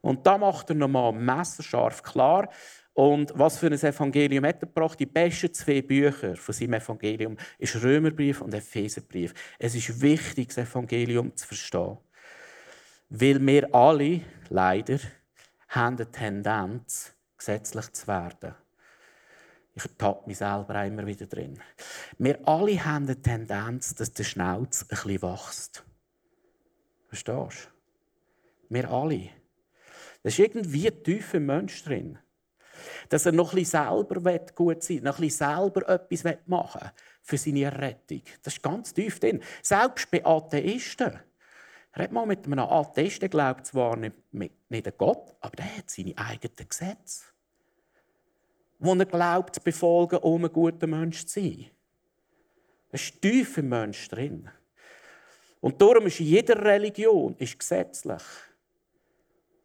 Und 0.01 0.25
da 0.25 0.37
macht 0.37 0.69
er 0.69 0.75
nochmal 0.75 1.11
messerscharf 1.11 2.03
klar. 2.03 2.49
Und 2.97 3.31
was 3.35 3.59
für 3.59 3.67
ein 3.67 3.73
Evangelium 3.73 4.43
hat 4.43 4.55
er 4.55 4.67
gebracht? 4.67 4.99
Die 4.99 5.05
besten 5.05 5.53
zwei 5.53 5.83
Bücher 5.83 6.35
von 6.35 6.51
seinem 6.51 6.73
Evangelium 6.73 7.37
ist 7.59 7.75
Römerbrief 7.83 8.41
und 8.41 8.55
Epheserbrief. 8.55 9.35
Es 9.59 9.75
ist 9.75 10.01
wichtig, 10.01 10.47
das 10.47 10.57
Evangelium 10.57 11.35
zu 11.35 11.45
verstehen. 11.45 11.99
Weil 13.09 13.45
wir 13.45 13.75
alle, 13.75 14.21
leider, 14.49 14.97
haben 15.67 15.95
die 15.95 16.05
Tendenz, 16.05 17.13
gesetzlich 17.37 17.93
zu 17.93 18.07
werden. 18.07 18.55
Ich 19.75 19.83
ertappe 19.83 20.27
mich 20.27 20.39
selber 20.39 20.83
immer 20.83 21.05
wieder 21.05 21.27
drin. 21.27 21.61
Wir 22.17 22.39
alle 22.47 22.83
haben 22.83 23.05
die 23.05 23.21
Tendenz, 23.21 23.93
dass 23.93 24.11
der 24.11 24.23
Schnauz 24.23 24.81
ein 24.81 24.87
bisschen 24.87 25.21
wächst. 25.21 25.85
Verstehst 27.09 27.69
du? 28.69 28.73
Wir 28.73 28.89
alle. 28.89 29.29
Das 30.23 30.33
ist 30.33 30.39
irgendwie 30.39 30.89
tief 30.89 31.35
im 31.35 31.45
Mensch 31.45 31.83
drin. 31.83 32.17
Dass 33.09 33.25
er 33.25 33.31
noch 33.31 33.53
bisschen 33.53 33.83
selber 33.83 34.39
gut 34.55 34.83
sein 34.83 34.97
will, 34.97 35.03
noch 35.03 35.19
bisschen 35.19 35.47
selber 35.47 35.87
etwas 35.89 36.23
machen 36.45 36.81
will 36.81 36.91
für 37.21 37.37
seine 37.37 37.63
Errettung. 37.63 38.21
Das 38.43 38.53
ist 38.53 38.63
ganz 38.63 38.93
tief 38.93 39.19
drin. 39.19 39.41
Selbst 39.61 40.09
bei 40.11 40.25
Atheisten. 40.25 41.19
Red 41.95 42.11
mal 42.11 42.25
mit 42.25 42.45
einem 42.45 42.59
Atheisten, 42.59 43.29
glaubt 43.29 43.65
zwar 43.65 43.97
nicht, 43.97 44.15
an 44.31 44.93
Gott, 44.97 45.35
aber 45.41 45.55
der 45.55 45.77
hat 45.77 45.89
seine 45.89 46.17
eigenen 46.17 46.69
Gesetze 46.69 47.25
wo 48.79 48.93
er 48.93 49.05
glaubt 49.05 49.55
zu 49.55 49.61
befolgen, 49.61 50.17
um 50.17 50.45
ein 50.45 50.51
guter 50.51 50.87
Mensch 50.87 51.25
zu 51.25 51.39
sein. 51.39 51.67
Es 52.89 53.03
ist 53.03 53.21
tief 53.21 53.57
im 53.57 53.69
Mensch 53.69 54.07
drin. 54.07 54.49
Und 55.59 55.81
darum 55.81 56.05
ist 56.05 56.19
jede 56.19 56.55
Religion 56.55 57.35
ist 57.37 57.57
gesetzlich. 57.57 58.21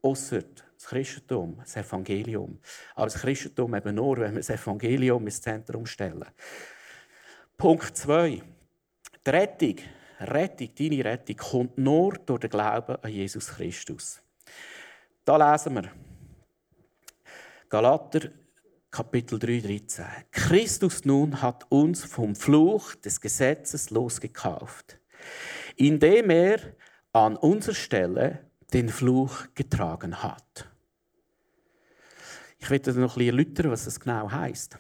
Außer 0.01 0.43
das 0.83 0.91
Christentum, 0.91 1.59
das 1.59 1.77
Evangelium. 1.77 2.59
Aber 2.95 3.07
das 3.07 3.21
Christentum 3.21 3.75
eben 3.75 3.95
nur, 3.95 4.19
wenn 4.19 4.33
wir 4.33 4.41
das 4.41 4.51
Evangelium 4.51 5.25
ins 5.25 5.41
Zentrum 5.41 5.87
stellen. 5.87 6.25
Punkt 7.57 7.97
2. 7.97 8.43
Die 9.25 9.31
Rettung, 9.31 9.77
Rettung, 10.21 10.71
deine 10.77 11.05
Rettung, 11.05 11.37
kommt 11.37 11.79
nur 11.79 12.15
durch 12.15 12.41
den 12.41 12.51
Glauben 12.51 12.97
an 12.97 13.13
Jesus 13.13 13.49
Christus. 13.49 14.21
Da 15.25 15.53
lesen 15.53 15.75
wir. 15.75 15.93
Galater 17.69 18.31
Kapitel 18.91 19.39
3, 19.39 19.61
13. 19.61 20.05
Christus 20.33 21.05
nun 21.05 21.41
hat 21.41 21.65
uns 21.71 22.05
vom 22.05 22.35
Fluch 22.35 22.95
des 22.97 23.21
Gesetzes 23.21 23.91
losgekauft, 23.91 24.99
indem 25.77 26.29
er 26.31 26.59
an 27.13 27.37
unserer 27.37 27.75
Stelle 27.75 28.51
den 28.73 28.89
Fluch 28.89 29.47
getragen 29.55 30.23
hat. 30.23 30.72
Ich 32.63 32.71
werde 32.71 32.93
noch 32.93 33.17
bisschen 33.17 33.37
erläutern, 33.37 33.73
was 33.73 33.87
das 33.87 33.99
genau 33.99 34.31
heißt. 34.31 34.79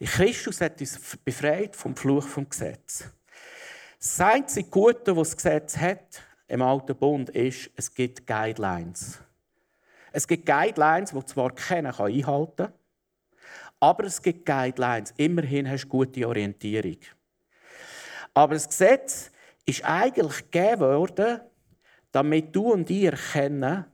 Christus 0.00 0.60
hat 0.60 0.80
uns 0.80 1.18
befreit 1.24 1.74
vom 1.74 1.96
Fluch 1.96 2.24
vom 2.24 2.48
Gesetz. 2.48 3.10
Das 3.98 4.20
einzige 4.20 4.68
Gute, 4.70 5.16
was 5.16 5.30
das 5.30 5.36
Gesetz 5.36 5.76
hat 5.76 6.22
im 6.46 6.62
Alten 6.62 6.94
Bund, 6.94 7.30
ist, 7.30 7.68
es 7.74 7.92
gibt 7.92 8.24
Guidelines. 8.24 9.18
Es 10.12 10.28
gibt 10.28 10.46
Guidelines, 10.46 11.10
die 11.10 11.24
zwar 11.24 11.52
keiner 11.52 11.98
einhalten 11.98 12.56
kann, 12.56 12.72
aber 13.80 14.04
es 14.04 14.22
gibt 14.22 14.46
Guidelines. 14.46 15.12
Immerhin 15.16 15.68
hast 15.68 15.86
du 15.86 15.88
gute 15.88 16.28
Orientierung. 16.28 16.98
Aber 18.34 18.54
das 18.54 18.68
Gesetz 18.68 19.32
ist 19.66 19.84
eigentlich 19.84 20.48
gegeben 20.48 20.80
worden, 20.80 21.40
damit 22.12 22.54
du 22.54 22.72
und 22.72 22.88
ich 22.88 23.04
erkennen, 23.04 23.84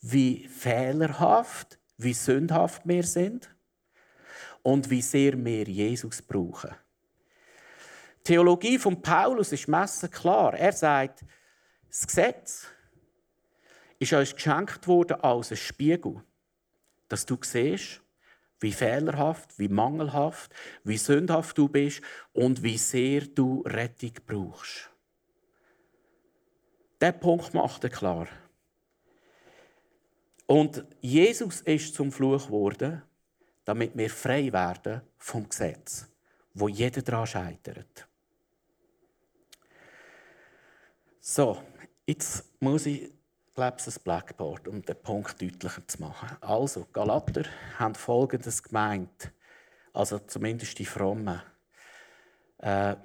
wie 0.00 0.48
fehlerhaft, 0.48 1.78
wie 2.04 2.14
sündhaft 2.14 2.82
wir 2.84 3.02
sind 3.02 3.54
und 4.62 4.90
wie 4.90 5.02
sehr 5.02 5.42
wir 5.44 5.64
Jesus 5.64 6.22
brauchen. 6.22 6.70
Die 8.20 8.32
Theologie 8.32 8.78
von 8.78 9.02
Paulus 9.02 9.52
ist 9.52 9.68
messen 9.68 10.10
klar. 10.10 10.54
Er 10.54 10.72
sagt, 10.72 11.24
das 11.88 12.06
Gesetz 12.06 12.66
ist 13.98 14.12
uns 14.12 14.34
geschenkt 14.34 14.86
worden 14.88 15.20
als 15.20 15.50
ein 15.50 15.56
Spiegel, 15.56 16.22
dass 17.08 17.26
du 17.26 17.36
siehst, 17.40 18.00
wie 18.60 18.72
fehlerhaft, 18.72 19.58
wie 19.58 19.68
mangelhaft, 19.68 20.54
wie 20.84 20.96
sündhaft 20.96 21.58
du 21.58 21.68
bist 21.68 22.00
und 22.32 22.62
wie 22.62 22.78
sehr 22.78 23.22
du 23.22 23.62
Rettung 23.66 24.12
brauchst. 24.26 24.90
Der 27.00 27.12
Punkt 27.12 27.52
macht 27.52 27.84
er 27.84 27.90
klar. 27.90 28.26
Und 30.46 30.84
Jesus 31.00 31.62
ist 31.62 31.94
zum 31.94 32.12
Fluch 32.12 32.46
geworden, 32.46 33.02
damit 33.64 33.96
wir 33.96 34.10
frei 34.10 34.52
werden 34.52 35.00
vom 35.16 35.48
Gesetz, 35.48 36.06
wo 36.52 36.68
jeder 36.68 37.02
daran 37.02 37.26
scheitert. 37.26 38.06
So, 41.20 41.62
jetzt 42.06 42.44
muss 42.60 42.84
ich 42.84 43.10
glaube 43.54 43.78
ein 43.78 43.94
Blackboard, 44.02 44.68
um 44.68 44.82
den 44.82 44.96
Punkt 44.96 45.40
deutlicher 45.40 45.86
zu 45.86 46.00
machen. 46.00 46.36
Also, 46.40 46.86
Galater 46.92 47.44
haben 47.78 47.94
Folgendes 47.94 48.62
gemeint, 48.62 49.32
also 49.92 50.18
zumindest 50.18 50.78
die 50.78 50.84
Frommen. 50.84 51.40
Äh, 52.58 52.96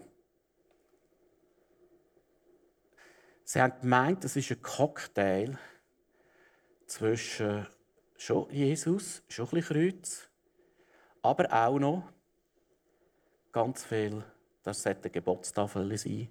sie 3.44 3.62
haben 3.62 3.80
gemeint, 3.80 4.24
das 4.24 4.36
ist 4.36 4.52
ein 4.52 4.62
Cocktail 4.62 5.58
zwischen 6.90 7.68
schon 8.18 8.50
Jesus, 8.52 9.24
schon 9.30 9.46
ein 9.46 9.52
bisschen 9.52 9.92
Kreuz, 9.92 10.30
aber 11.22 11.52
auch 11.54 11.80
noch 11.80 12.12
ganz 13.52 13.86
viel, 13.86 14.24
das 14.64 14.84
sollte 14.84 15.04
eine 15.04 15.12
Gebotstafel 15.12 15.98
sein, 15.98 16.30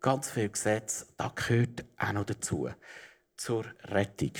ganz 0.00 0.30
viel 0.30 0.48
Gesetz, 0.48 1.06
das 1.16 1.34
gehört 1.34 1.84
auch 1.98 2.12
noch 2.12 2.24
dazu, 2.24 2.68
zur 3.36 3.64
Rettung. 3.84 4.32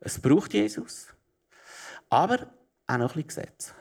Es 0.00 0.20
braucht 0.20 0.54
Jesus, 0.54 1.08
aber 2.08 2.50
auch 2.86 2.96
noch 2.96 3.14
ein 3.14 3.22
bisschen 3.22 3.26
Gesetz. 3.26 3.74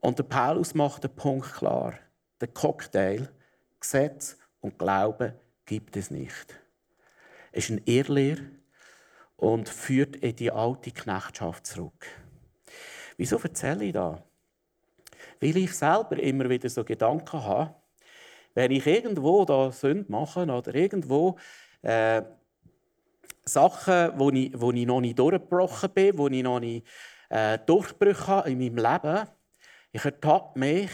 Und 0.00 0.18
der 0.18 0.24
Paulus 0.24 0.74
macht 0.74 1.02
den 1.02 1.14
Punkt 1.14 1.52
klar. 1.52 1.98
Der 2.40 2.48
Cocktail, 2.48 3.28
Gesetz 3.80 4.38
und 4.60 4.78
Glaube 4.78 5.38
gibt 5.68 5.96
es 5.96 6.10
nicht. 6.10 6.58
Es 7.52 7.64
ist 7.64 7.70
ein 7.70 7.82
Irrlehr 7.84 8.38
und 9.36 9.68
führt 9.68 10.16
in 10.16 10.34
die 10.34 10.50
alte 10.50 10.90
Knechtschaft 10.90 11.66
zurück. 11.66 12.06
Wieso 13.16 13.38
erzähle 13.38 13.84
ich 13.84 13.92
das? 13.92 14.18
Weil 15.40 15.56
ich 15.58 15.74
selber 15.74 16.18
immer 16.18 16.48
wieder 16.48 16.68
so 16.68 16.84
Gedanken 16.84 17.44
habe, 17.44 17.74
wenn 18.54 18.70
ich 18.70 18.86
irgendwo 18.86 19.44
da 19.44 19.70
Sünde 19.70 20.10
mache 20.10 20.42
oder 20.42 20.74
irgendwo 20.74 21.38
äh, 21.82 22.22
Sachen, 23.44 24.18
wo 24.18 24.30
ich, 24.30 24.58
wo 24.58 24.72
ich 24.72 24.86
noch 24.86 25.00
nicht 25.00 25.18
durchgebrochen 25.18 25.90
bin, 25.90 26.18
wo 26.18 26.28
ich 26.28 26.42
noch 26.42 26.60
nicht 26.60 26.86
äh, 27.28 27.58
Durchbrüche 27.58 28.26
habe 28.26 28.50
in 28.50 28.58
meinem 28.58 28.76
Leben, 28.76 29.28
ich 29.92 30.04
ertappe 30.04 30.58
mich, 30.58 30.90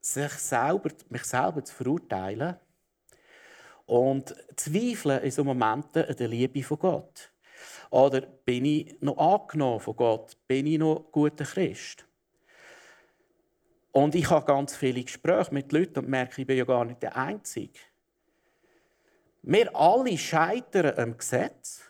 sich 0.00 0.32
selber, 0.32 0.90
mich 1.08 1.24
selber 1.24 1.64
zu 1.64 1.74
verurteilen 1.74 2.56
und 3.86 4.34
zweifeln 4.56 5.22
in 5.22 5.30
so 5.30 5.44
Momenten 5.44 6.04
an 6.04 6.16
der 6.16 6.28
Liebe 6.28 6.62
von 6.62 6.78
Gott. 6.78 7.32
Oder 7.90 8.20
bin 8.20 8.64
ich 8.64 9.00
noch 9.00 9.16
angenommen 9.16 9.80
von 9.80 9.96
Gott? 9.96 10.36
Bin 10.46 10.66
ich 10.66 10.78
noch 10.78 11.06
guter 11.12 11.44
Christ? 11.44 12.04
Und 13.92 14.14
ich 14.14 14.28
habe 14.28 14.44
ganz 14.44 14.76
viele 14.76 15.02
Gespräche 15.02 15.54
mit 15.54 15.72
Leuten 15.72 16.00
und 16.00 16.08
merke, 16.08 16.42
ich 16.42 16.46
bin 16.46 16.58
ja 16.58 16.64
gar 16.64 16.84
nicht 16.84 17.02
der 17.02 17.16
Einzige. 17.16 17.78
Wir 19.42 19.74
alle 19.74 20.18
scheitern 20.18 20.98
am 20.98 21.16
Gesetz. 21.16 21.82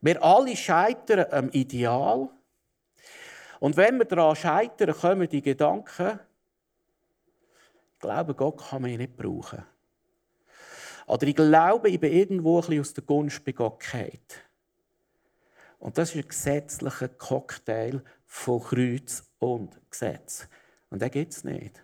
Wir 0.00 0.20
alle 0.24 0.56
scheitern 0.56 1.26
am 1.30 1.50
Ideal. 1.50 2.28
Und 3.60 3.76
wenn 3.76 3.98
wir 3.98 4.06
daran 4.06 4.34
scheitern, 4.34 4.92
kommen 4.92 5.28
die 5.28 5.42
Gedanken, 5.42 6.18
ich 7.92 7.98
glaube, 8.00 8.34
Gott 8.34 8.68
kann 8.68 8.82
mich 8.82 8.98
nicht 8.98 9.16
brauchen. 9.16 9.64
Oder 11.12 11.26
ich 11.26 11.36
glaube, 11.36 11.90
ich 11.90 12.00
bin 12.00 12.10
irgendwo 12.10 12.62
ein 12.62 12.80
aus 12.80 12.94
der 12.94 13.04
Gunst 13.04 13.44
bei 13.44 13.52
Gott 13.52 13.80
gefallen. 13.80 14.18
Und 15.78 15.98
das 15.98 16.14
ist 16.14 16.24
ein 16.24 16.28
gesetzlicher 16.28 17.08
Cocktail 17.08 18.02
von 18.24 18.62
Kreuz 18.62 19.22
und 19.38 19.78
Gesetz. 19.90 20.48
Und 20.88 21.02
den 21.02 21.10
gibt 21.10 21.32
es 21.34 21.44
nicht. 21.44 21.82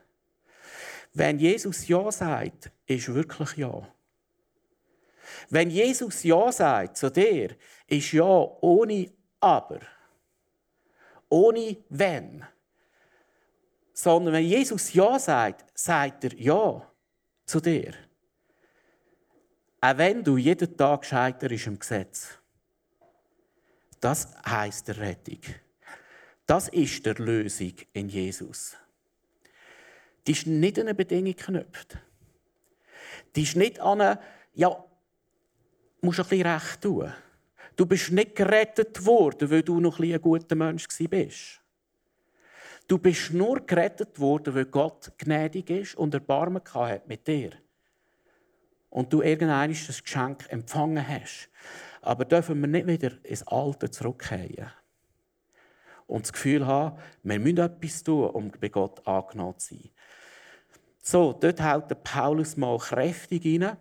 Wenn 1.12 1.38
Jesus 1.38 1.86
Ja 1.88 2.10
sagt, 2.10 2.70
ist 2.86 3.12
wirklich 3.12 3.54
Ja. 3.58 3.86
Wenn 5.50 5.68
Jesus 5.68 6.22
Ja 6.22 6.50
sagt 6.50 6.96
zu 6.96 7.10
dir, 7.10 7.54
ist 7.86 8.12
Ja 8.12 8.24
ohne 8.24 9.12
Aber. 9.40 9.80
Ohne 11.28 11.76
Wenn. 11.90 12.46
Sondern 13.92 14.32
wenn 14.32 14.46
Jesus 14.46 14.94
Ja 14.94 15.18
sagt, 15.18 15.78
sagt 15.78 16.24
er 16.24 16.34
Ja 16.34 16.90
zu 17.44 17.60
dir. 17.60 18.07
Auch 19.80 19.98
wenn 19.98 20.24
du 20.24 20.36
jeden 20.36 20.76
Tag 20.76 21.04
scheiterst 21.04 21.66
im 21.66 21.78
Gesetz. 21.78 22.38
Das 24.00 24.28
heißt 24.44 24.88
der 24.88 24.98
Rettung. 24.98 25.40
Das 26.46 26.68
ist 26.68 27.04
der 27.04 27.14
Lösung 27.14 27.74
in 27.92 28.08
Jesus. 28.08 28.76
Die 30.26 30.32
ist 30.32 30.46
nicht 30.46 30.78
an 30.78 30.86
eine 30.86 30.94
Bedingung 30.94 31.34
geknüpft. 31.36 31.98
Die 33.34 33.42
ist 33.42 33.56
nicht 33.56 33.80
an 33.80 34.00
eine, 34.00 34.20
ja, 34.54 34.84
musst 36.00 36.20
ein 36.20 36.26
bisschen 36.26 36.46
recht 36.46 36.80
tun. 36.80 37.12
Du 37.76 37.86
bist 37.86 38.10
nicht 38.10 38.34
gerettet 38.34 39.04
worden, 39.04 39.50
weil 39.50 39.62
du 39.62 39.78
noch 39.78 40.00
ein, 40.00 40.20
guter 40.20 40.56
Mensch 40.56 40.86
bist. 41.08 41.60
Du 42.88 42.98
bist 42.98 43.32
nur 43.32 43.60
gerettet 43.60 44.18
worden, 44.18 44.54
weil 44.54 44.64
Gott 44.64 45.12
gnädig 45.18 45.70
ist 45.70 45.94
und 45.94 46.14
Erbarmen 46.14 46.62
hat 46.74 47.06
mit 47.06 47.26
dir. 47.26 47.50
Und 48.90 49.12
du 49.12 49.22
irgendein 49.22 49.72
Geschenk 49.72 50.46
empfangen 50.48 51.06
hast. 51.06 51.50
Aber 52.00 52.24
dürfen 52.24 52.60
wir 52.60 52.68
nicht 52.68 52.86
wieder 52.86 53.12
ins 53.24 53.46
Alte 53.46 53.90
zurückkehren 53.90 54.72
und 56.08 56.24
das 56.24 56.32
Gefühl 56.32 56.66
haben, 56.66 56.98
wir 57.22 57.38
müssen 57.38 57.58
etwas 57.58 58.02
tun, 58.02 58.30
um 58.30 58.50
bei 58.50 58.70
Gott 58.70 59.06
angenommen 59.06 59.58
zu 59.58 59.74
sein. 59.74 59.90
So, 61.00 61.32
dort 61.32 61.58
der 61.58 61.94
Paulus 62.02 62.56
mal 62.56 62.78
kräftig 62.78 63.44
rein. 63.44 63.76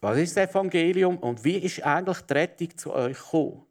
Was 0.00 0.18
ist 0.18 0.36
das 0.36 0.50
Evangelium 0.50 1.18
und 1.18 1.44
wie 1.44 1.58
ist 1.58 1.82
eigentlich 1.82 2.20
die 2.22 2.32
Rettung 2.32 2.76
zu 2.76 2.92
euch 2.92 3.18
gekommen? 3.18 3.66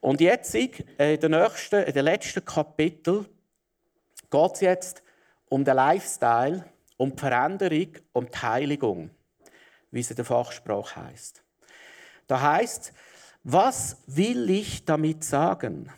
Und 0.00 0.20
jetzt, 0.20 0.54
äh, 0.54 1.14
in 1.14 1.20
den, 1.20 1.30
nächsten, 1.32 1.82
in 1.82 1.92
den 1.92 2.04
letzten 2.04 2.44
Kapitel, 2.44 3.26
geht 4.30 4.52
es 4.54 4.60
jetzt 4.60 5.02
um 5.48 5.64
den 5.64 5.76
Lifestyle, 5.76 6.64
um 6.96 7.10
die 7.10 7.18
Veränderung, 7.18 7.88
um 8.12 8.30
die 8.30 8.38
Heiligung, 8.38 9.10
wie 9.92 10.00
es 10.00 10.10
in 10.10 10.16
der 10.16 10.24
Fachsprache 10.24 10.96
heißt. 10.96 11.44
Da 12.26 12.40
heißt, 12.40 12.92
was 13.44 13.98
will 14.06 14.50
ich 14.50 14.84
damit 14.84 15.22
sagen? 15.22 15.90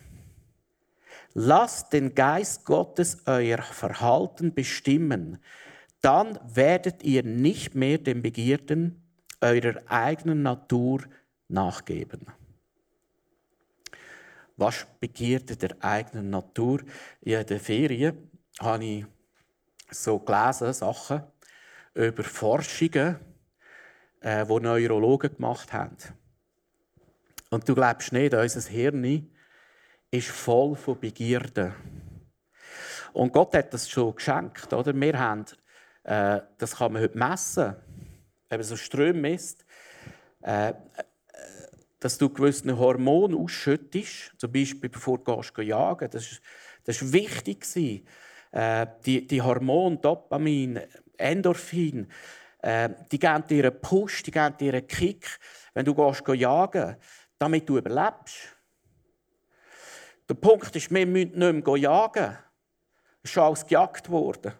Lasst 1.33 1.91
den 1.93 2.13
Geist 2.13 2.63
Gottes 2.65 3.23
euer 3.25 3.61
Verhalten 3.61 4.53
bestimmen 4.53 5.39
dann 6.05 6.39
werdet 6.43 7.01
ihr 7.01 7.23
nicht 7.23 7.73
mehr 7.73 7.97
den 7.97 8.21
Begierden 8.21 9.01
eurer 9.41 9.81
eigenen 9.87 10.43
Natur 10.43 11.01
nachgeben. 11.47 12.27
Was 14.55 14.85
Begierde 14.99 15.57
der 15.57 15.75
eigenen 15.79 16.29
Natur? 16.29 16.81
In 17.21 17.43
der 17.43 17.59
Ferien 17.59 18.29
habe 18.59 18.85
ich 18.85 19.05
so 19.89 20.19
gelesen, 20.19 20.73
Sachen 20.73 21.23
über 21.95 22.23
Forschungen, 22.23 23.15
äh, 24.21 24.45
die 24.45 24.59
Neurologen 24.59 25.35
gemacht 25.35 25.73
haben. 25.73 25.97
Und 27.49 27.67
du 27.67 27.75
glaubst 27.75 28.11
nicht, 28.11 28.33
unser 28.33 28.69
Hirn 28.69 29.31
ist 30.11 30.27
voll 30.27 30.75
von 30.75 30.99
Begierden. 30.99 31.73
Und 33.13 33.31
Gott 33.31 33.53
hat 33.55 33.73
das 33.73 33.89
schon 33.89 34.15
geschenkt. 34.15 34.73
Oder? 34.73 34.93
Wir 34.93 35.19
haben 35.19 35.45
äh, 36.05 36.41
das 36.59 36.75
kann 36.75 36.93
man 36.93 37.01
heute 37.01 37.17
messen. 37.17 37.75
Man 38.49 38.63
so 38.63 38.75
Ströme 38.75 39.19
misst, 39.21 39.65
äh, 40.41 40.73
dass 41.99 42.17
du 42.17 42.29
gewisse 42.29 42.77
Hormone 42.77 43.35
ausschüttest, 43.35 44.33
zum 44.37 44.51
Beispiel 44.51 44.89
bevor 44.89 45.17
du 45.17 45.35
gehst, 45.35 45.57
jagen 45.57 46.09
das 46.11 47.01
ist 47.01 47.11
wichtig. 47.11 47.65
Äh, 48.51 48.87
die, 49.05 49.25
die 49.25 49.41
Hormone, 49.41 49.97
Dopamin, 49.97 50.79
Endorphin, 51.17 52.07
äh, 52.65 52.89
die 53.11 53.19
geben 53.19 53.45
dir 53.45 53.65
einen 53.65 53.79
Push, 53.79 54.23
die 54.23 54.31
geben 54.31 54.57
dir 54.57 54.73
einen 54.73 54.87
Kick, 54.87 55.37
wenn 55.75 55.85
du 55.85 55.93
gehst, 55.93 56.27
jagen 56.27 56.95
damit 57.37 57.69
du 57.69 57.77
überlebst. 57.77 58.55
Der 60.27 60.33
Punkt 60.33 60.75
ist, 60.75 60.91
wir 60.91 61.05
müssen 61.05 61.37
nicht 61.37 61.67
mehr 61.67 61.77
jagen. 61.77 62.37
Es 63.21 63.29
ist 63.29 63.37
alles 63.37 63.65
gejagt 63.67 64.09
worden. 64.09 64.53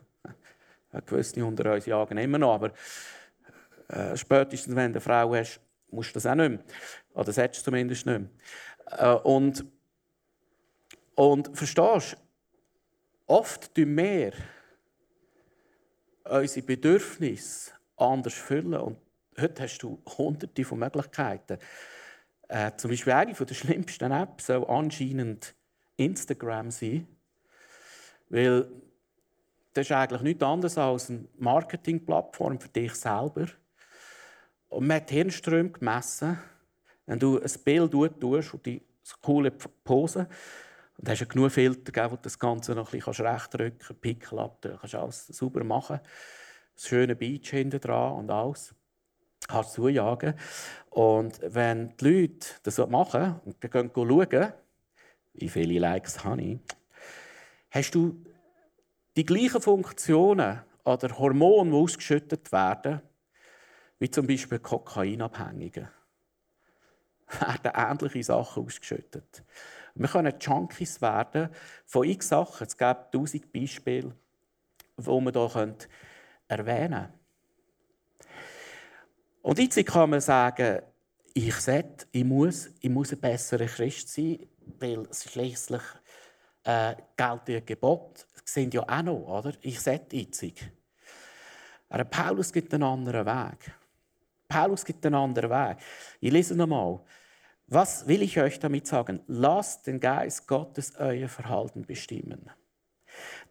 Gewisse 1.08 1.44
unter 1.44 1.74
uns 1.74 1.88
jagen 1.88 2.18
immer 2.20 2.38
noch, 2.38 2.54
aber 2.54 2.72
äh, 3.88 4.15
spätestens, 4.15 4.76
wenn 4.76 4.94
du 4.94 5.00
eine 5.00 5.02
Frau 5.02 5.34
hast, 5.34 5.60
musst 5.89 6.12
du 6.12 6.13
das 6.13 6.28
auch 6.28 6.36
nicht 6.36 6.50
mehr. 6.50 6.60
Oder 7.15 7.34
hättest 7.34 7.62
du 7.62 7.72
zumindest 7.72 8.06
nicht 8.06 8.20
mehr. 8.20 9.15
Äh, 9.15 9.20
und, 9.22 9.65
und 11.15 11.58
verstehst 11.58 12.13
du, 12.13 12.18
oft 13.26 13.74
tun 13.74 13.98
wir 13.98 14.34
unsere 16.24 16.65
Bedürfnisse 16.65 17.75
anders 17.97 18.34
füllen. 18.34 18.75
Und 18.75 18.97
heute 19.39 19.63
hast 19.63 19.79
du 19.79 20.01
hunderte 20.17 20.63
von 20.63 20.79
Möglichkeiten. 20.79 21.58
Äh, 22.47 22.71
zum 22.77 22.91
Beispiel 22.91 23.13
eine 23.13 23.34
der 23.34 23.53
schlimmsten 23.53 24.12
Apps 24.12 24.47
soll 24.47 24.65
anscheinend 24.65 25.55
Instagram 25.97 26.71
sein. 26.71 27.08
Weil 28.29 28.67
das 29.73 29.88
ist 29.88 29.91
eigentlich 29.91 30.21
nichts 30.21 30.43
anderes 30.43 30.77
als 30.77 31.10
eine 31.10 31.27
Marketingplattform 31.38 32.60
für 32.60 32.69
dich 32.69 32.93
selber. 32.93 33.47
Und 34.69 34.88
man 34.88 34.97
hat 34.97 35.12
Hirnströme 35.12 35.69
gemessen. 35.69 36.39
Wenn 37.05 37.19
du 37.19 37.39
ein 37.39 37.51
Bild 37.63 37.91
tust 38.19 38.53
und 38.53 38.65
die 38.65 38.81
coole 39.21 39.51
Pose, 39.51 40.27
und 40.97 41.10
hast 41.10 41.19
ja 41.19 41.25
genug 41.25 41.51
Filter, 41.51 42.12
wo 42.12 42.15
du 42.15 42.21
das 42.21 42.39
Ganze 42.39 42.73
noch 42.73 42.93
ein 42.93 42.99
bisschen 42.99 43.25
rechtdrücken 43.25 43.79
kannst, 43.79 44.01
Pickel 44.01 44.39
ab, 44.39 44.62
du 44.62 44.77
kannst 44.77 44.95
alles 44.95 45.27
sauber 45.27 45.63
machen. 45.63 45.99
Das 46.76 46.88
schöne 46.88 47.16
Beach 47.16 47.50
hinten 47.50 47.80
dran 47.80 48.14
und 48.14 48.32
alles. 48.32 48.76
Kannst 49.48 49.78
du 49.78 49.84
zujagen. 49.84 50.36
Und 50.90 51.40
wenn 51.42 51.96
die 51.98 52.06
Leute 52.06 52.48
das 52.64 52.78
machen 52.78 53.40
und 53.46 53.62
gehen 53.62 53.92
schauen, 53.94 54.54
wie 55.34 55.50
viele 55.50 55.80
Likes 55.80 56.24
habe 56.24 56.42
ich, 56.42 56.60
hast 57.70 57.96
du 57.96 58.24
die 59.16 59.26
gleichen 59.26 59.62
Funktionen 59.62 60.62
oder 60.84 61.18
Hormone, 61.18 61.72
die 61.72 61.76
ausgeschüttet 61.76 62.52
werden, 62.52 63.02
wie 64.00 64.10
zum 64.10 64.28
Beispiel 64.28 64.60
Kokainabhängige, 64.60 65.90
werden 67.40 67.72
ähnliche 67.74 68.24
Sachen 68.24 68.66
ausgeschüttet. 68.66 69.44
Wir 69.96 70.08
können 70.10 70.34
Junkies 70.40 71.02
werden 71.02 71.50
von 71.86 72.08
x 72.08 72.28
Sachen. 72.30 72.68
Es 72.68 72.78
gibt 72.78 73.14
tausend 73.14 73.52
Beispiele, 73.54 74.14
die 74.98 75.22
man 75.22 75.34
hier 75.34 75.76
erwähnen. 76.47 77.08
Und 79.41 79.60
jetzt 79.60 79.86
kann 79.86 80.10
man 80.10 80.21
sagen, 80.21 80.81
ich, 81.34 81.55
sollte, 81.55 82.08
ich, 82.12 82.23
muss, 82.23 82.69
ich 82.79 82.89
muss 82.89 83.12
ein 83.12 83.19
besserer 83.19 83.65
Christ 83.65 84.10
sein, 84.10 84.47
weil 84.79 85.08
schließlich 85.12 85.84
äh, 86.63 86.95
gelten 87.15 87.65
Gebot 87.65 88.25
sind 88.43 88.73
ja 88.73 88.81
auch 88.81 89.03
noch, 89.03 89.27
oder? 89.27 89.53
Ich 89.62 89.79
sollte 89.79 90.15
jetzt. 90.15 90.43
Aber 91.89 92.05
Paulus 92.05 92.51
gibt 92.51 92.73
einen 92.73 92.84
anderen 92.84 93.25
Weg. 93.25 93.71
Paulus 94.47 94.84
gibt 94.86 95.05
einen 95.05 95.15
anderen 95.15 95.49
Weg. 95.49 95.77
Ich 96.19 96.31
lese 96.31 96.55
nochmal. 96.55 97.01
Was 97.67 98.08
will 98.08 98.21
ich 98.21 98.39
euch 98.39 98.60
damit 98.60 98.86
sagen? 98.88 99.21
Lasst 99.27 99.88
den 99.88 99.99
Geist 99.99 100.47
Gottes 100.47 100.95
euer 100.97 101.27
Verhalten 101.27 101.84
bestimmen. 101.84 102.49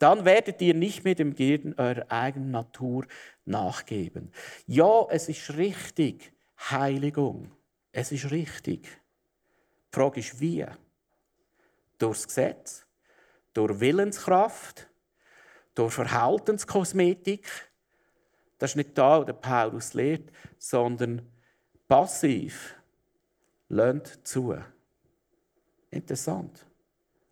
Dann 0.05 0.27
werdet 0.27 0.61
ihr 0.61 0.75
nicht 0.75 1.03
mehr 1.05 1.15
dem 1.15 1.35
Girden 1.35 1.79
eurer 1.79 2.05
eigenen 2.11 2.51
Natur 2.51 3.07
nachgeben. 3.47 4.31
Ja, 4.67 5.07
es 5.09 5.31
ist 5.31 5.57
richtig, 5.57 6.35
Heiligung. 6.59 7.51
Es 7.91 8.13
ist 8.13 8.31
richtig. 8.31 8.83
Die 8.83 9.95
Frage 9.95 10.21
ist, 10.21 10.39
wie? 10.39 10.67
Durchs 11.97 12.27
Gesetz? 12.27 12.85
Durch 13.55 13.81
Willenskraft? 13.81 14.91
Durch 15.75 15.95
Verhaltenskosmetik? 15.95 17.49
Das 18.59 18.73
ist 18.73 18.77
nicht 18.77 18.99
da, 18.99 19.21
was 19.21 19.25
der 19.25 19.33
Paulus 19.33 19.95
lehrt, 19.95 20.31
sondern 20.59 21.23
passiv 21.89 22.77
Lernt 23.71 24.27
zu. 24.27 24.55
Interessant. 25.91 26.67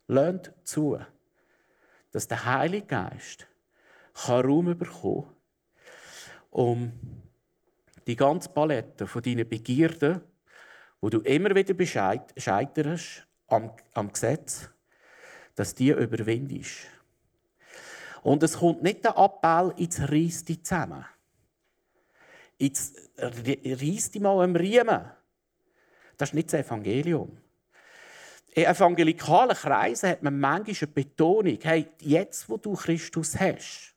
Lernt 0.07 0.51
zu, 0.63 0.97
dass 2.13 2.27
der 2.27 2.45
Heilige 2.45 2.85
Geist 2.85 3.47
Raum 4.27 4.77
bekommen 4.77 5.27
um 6.51 6.93
die 8.05 8.15
ganze 8.15 8.49
Palette 8.49 9.07
von 9.07 9.23
deinen 9.23 9.49
Begierden, 9.49 10.21
wo 11.01 11.09
du 11.09 11.19
immer 11.21 11.55
wieder 11.55 11.73
scheiterst 12.37 13.27
am, 13.47 13.71
am 13.93 14.11
Gesetz, 14.13 14.69
dass 15.55 15.73
die 15.73 15.89
überwindest. 15.89 16.87
Und 18.21 18.43
es 18.43 18.57
kommt 18.57 18.83
nicht 18.83 19.03
der 19.03 19.17
Appell 19.17 19.73
ins 19.77 19.99
Reiste 19.99 20.61
zusammen. 20.61 21.05
Jetzt 22.57 23.11
reiss 23.17 24.11
dich 24.11 24.21
mal 24.21 24.43
am 24.43 24.55
Riemen. 24.55 25.11
Das 26.17 26.29
ist 26.29 26.35
nicht 26.35 26.53
das 26.53 26.65
Evangelium. 26.65 27.42
In 28.55 28.65
evangelikalen 28.65 29.55
Kreisen 29.55 30.09
hat 30.09 30.21
man 30.21 30.39
manchmal 30.39 30.75
eine 30.79 30.87
Betonung, 30.87 31.57
hey, 31.61 31.89
jetzt, 31.99 32.47
wo 32.47 32.57
du 32.57 32.73
Christus 32.75 33.39
hast, 33.39 33.95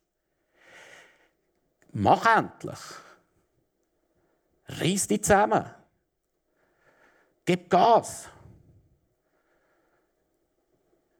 mach 1.92 2.24
endlich. 2.36 2.78
Reiss 4.68 5.06
dich 5.06 5.22
zusammen. 5.22 5.64
Gib 7.44 7.70
Gas. 7.70 8.28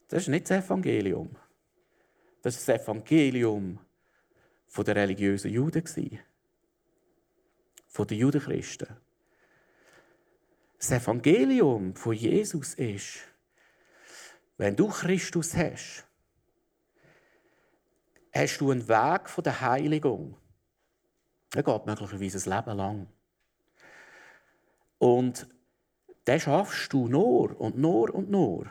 Das 0.09 0.23
ist 0.23 0.29
nicht 0.29 0.51
das 0.51 0.65
Evangelium. 0.65 1.37
Das 2.43 2.57
ist 2.57 2.69
das 2.69 2.81
Evangelium 2.83 3.79
der 4.77 4.97
religiösen 4.97 5.51
Juden. 5.51 5.85
Von 7.87 8.07
den 8.07 8.19
Judenchristen. 8.19 9.06
Das 10.89 11.03
Evangelium 11.03 11.97
von 11.97 12.13
Jesus 12.13 12.75
ist, 12.75 13.19
wenn 14.57 14.77
du 14.77 14.87
Christus 14.87 15.57
hast, 15.57 16.07
hast 18.33 18.59
du 18.59 18.71
einen 18.71 18.87
Weg 18.87 19.29
von 19.29 19.43
der 19.43 19.61
Heiligung. 19.61 20.37
Der 21.53 21.65
geht 21.65 21.87
möglicherweise 21.87 22.39
ein 22.39 22.57
Leben 22.57 22.77
lang. 22.77 23.09
Und 24.99 25.49
den 26.25 26.39
schaffst 26.39 26.93
du 26.93 27.09
nur 27.09 27.61
und 27.61 27.77
nur 27.77 28.15
und 28.15 28.31
nur. 28.31 28.71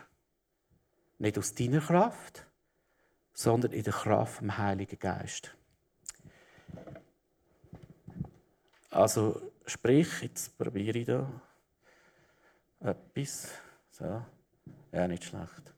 Nicht 1.18 1.36
aus 1.36 1.54
deiner 1.54 1.82
Kraft, 1.82 2.46
sondern 3.34 3.72
in 3.72 3.82
der 3.82 3.92
Kraft 3.92 4.36
vom 4.36 4.56
Heiligen 4.56 4.98
Geist. 4.98 5.54
Also 8.88 9.52
sprich, 9.66 10.22
jetzt 10.22 10.56
probiere 10.56 10.98
ich 10.98 11.04
da 11.04 11.42
etwas. 12.80 13.50
So. 13.90 14.24
Ja, 14.92 15.08
nicht 15.08 15.24
schlecht. 15.24 15.74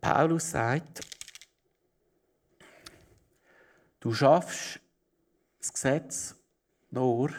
Paulus 0.00 0.50
sagt, 0.50 1.00
du 4.00 4.12
schaffst 4.12 4.80
das 5.60 5.72
Gesetz 5.72 6.34
nur, 6.90 7.32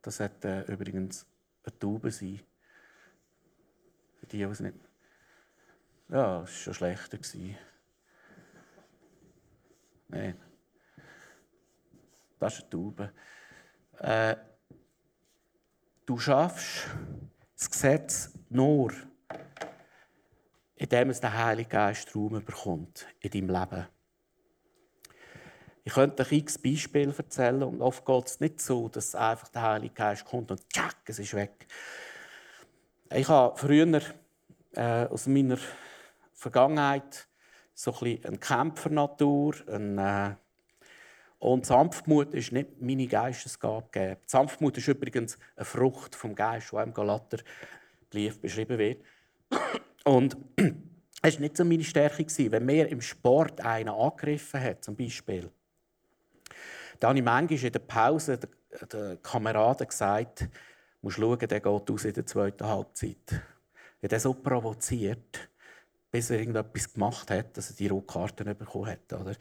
das 0.00 0.20
hat 0.20 0.42
äh, 0.44 0.62
übrigens 0.62 1.26
eine 1.64 1.78
Taube 1.78 2.10
sein. 2.10 2.40
Für 4.16 4.26
die, 4.26 4.38
die 4.38 4.42
es 4.44 4.60
nicht. 4.60 4.78
Ja, 6.08 6.42
es 6.42 6.50
war 6.50 6.74
schon 6.74 6.74
schlechter. 6.74 7.18
Nein. 10.08 10.40
Das 12.38 12.54
ist 12.54 12.62
eine 12.62 12.70
Taube. 12.70 13.12
Äh, 14.00 14.36
du 16.06 16.18
schaffst 16.18 16.88
das 17.56 17.70
Gesetz 17.70 18.30
nur, 18.50 18.92
indem 20.76 21.10
es 21.10 21.20
der 21.20 21.36
Heilige 21.36 21.70
Geist 21.70 22.14
Raum 22.14 22.44
bekommt 22.44 23.06
in 23.20 23.30
deinem 23.30 23.60
Leben. 23.60 23.86
Ich 25.86 25.92
könnte 25.92 26.22
euch 26.22 26.32
x 26.32 26.58
Beispiele 26.58 27.14
erzählen 27.16 27.62
und 27.62 27.82
oft 27.82 28.06
geht 28.06 28.26
es 28.26 28.40
nicht 28.40 28.60
so, 28.60 28.88
dass 28.88 29.14
einfach 29.14 29.48
der 29.48 29.62
Heilige 29.62 29.94
Geist 29.94 30.24
kommt 30.24 30.50
und 30.50 30.68
tschack, 30.70 30.96
es 31.06 31.18
ist 31.18 31.34
weg. 31.34 31.66
Ich 33.10 33.28
habe 33.28 33.56
früher 33.56 34.00
äh, 34.72 35.06
aus 35.06 35.26
meiner 35.26 35.58
Vergangenheit 36.32 37.28
so 37.74 37.94
ein 38.00 38.24
eine 38.24 38.38
Kämpfernatur, 38.38 39.56
eine 39.68 40.38
äh, 40.38 40.43
und 41.44 41.66
Sanftmut 41.66 42.32
ist 42.32 42.52
nicht 42.52 42.80
meine 42.80 43.06
Geistesgabe. 43.06 44.16
Sanftmut 44.24 44.78
ist 44.78 44.88
übrigens 44.88 45.36
eine 45.56 45.66
Frucht 45.66 46.14
vom 46.14 46.34
Geist, 46.34 46.72
die 46.72 46.76
im 46.76 46.94
Galaterbrief 46.94 48.40
beschrieben 48.40 48.78
wird. 48.78 49.04
Und 50.04 50.38
es 51.20 51.34
war 51.34 51.40
nicht 51.40 51.58
so 51.58 51.66
meine 51.66 51.84
Stärke. 51.84 52.24
Wenn 52.50 52.64
mir 52.64 52.88
im 52.88 53.02
Sport 53.02 53.60
einen 53.60 53.90
angegriffen 53.90 54.58
hat, 54.58 54.84
zum 54.84 54.96
Beispiel, 54.96 55.50
dann 56.98 57.10
habe 57.10 57.18
ich 57.18 57.24
manchmal 57.26 57.62
in 57.62 57.72
der 57.72 57.78
Pause 57.80 58.40
den 58.90 59.22
Kameraden 59.22 59.86
gesagt, 59.86 60.40
du 60.40 60.48
musst 61.02 61.18
schauen, 61.18 61.38
der 61.38 61.60
geht 61.60 61.90
aus 61.90 62.04
in 62.06 62.14
der 62.14 62.24
zweiten 62.24 62.66
Halbzeit. 62.66 63.42
Er 64.00 64.08
hat 64.08 64.18
so 64.18 64.32
provoziert, 64.32 65.50
bis 66.14 66.30
er 66.30 66.38
irgendetwas 66.38 66.92
gemacht 66.92 67.28
hat, 67.32 67.56
dass 67.56 67.70
er 67.70 67.74
die 67.74 67.88
Rotkarten 67.88 68.56
bekommen 68.56 68.86
hat. 68.86 69.12
Oder? 69.12 69.34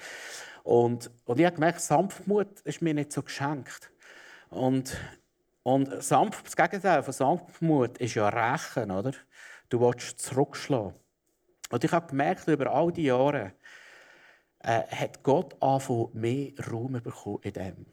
Und, 0.63 1.11
und 1.25 1.39
ich 1.39 1.45
habe 1.45 1.53
gemerkt, 1.53 1.81
Sanftmut 1.81 2.61
ist 2.61 2.81
mir 2.81 2.95
nicht 2.95 3.11
so 3.11 3.21
geschenkt. 3.21 3.91
Und, 4.49 4.97
und 5.61 6.01
sanft, 6.01 6.47
das 6.47 6.55
Gegenteil 6.55 7.03
von 7.03 7.13
Sanftmut 7.13 7.99
ist 7.99 8.15
ja 8.15 8.27
Rächen, 8.27 8.89
oder? 8.89 9.11
Du 9.69 9.81
willst 9.81 10.19
zurückschlagen. 10.19 10.95
Und 11.69 11.83
ich 11.83 11.91
habe 11.91 12.07
gemerkt, 12.07 12.47
über 12.47 12.73
all 12.73 12.91
die 12.91 13.03
Jahre 13.03 13.53
äh, 14.57 14.81
hat 14.87 15.21
Gott 15.21 15.55
angefangen, 15.61 16.09
mehr 16.13 16.53
Raum 16.71 16.93
bekommen 16.93 17.37
in 17.43 17.53
dem. 17.53 17.85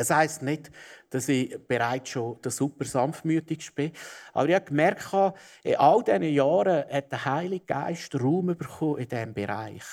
Es 0.00 0.10
heisst 0.10 0.42
nicht, 0.42 0.70
dass 1.10 1.28
ich 1.28 1.58
bereits 1.66 2.10
schon 2.10 2.40
der 2.42 2.50
super 2.50 2.84
sanftmütigste 2.84 3.72
bin. 3.72 3.92
Aber 4.32 4.48
ich 4.48 4.54
habe 4.54 4.64
gemerkt, 4.64 5.12
in 5.62 5.76
all 5.76 6.02
diesen 6.02 6.22
Jahren 6.22 6.84
hat 6.90 7.12
der 7.12 7.24
Heilige 7.24 7.66
Geist 7.66 8.14
Raum 8.14 8.46
bekommen 8.46 8.98
in 8.98 9.08
diesem 9.08 9.34
Bereich. 9.34 9.84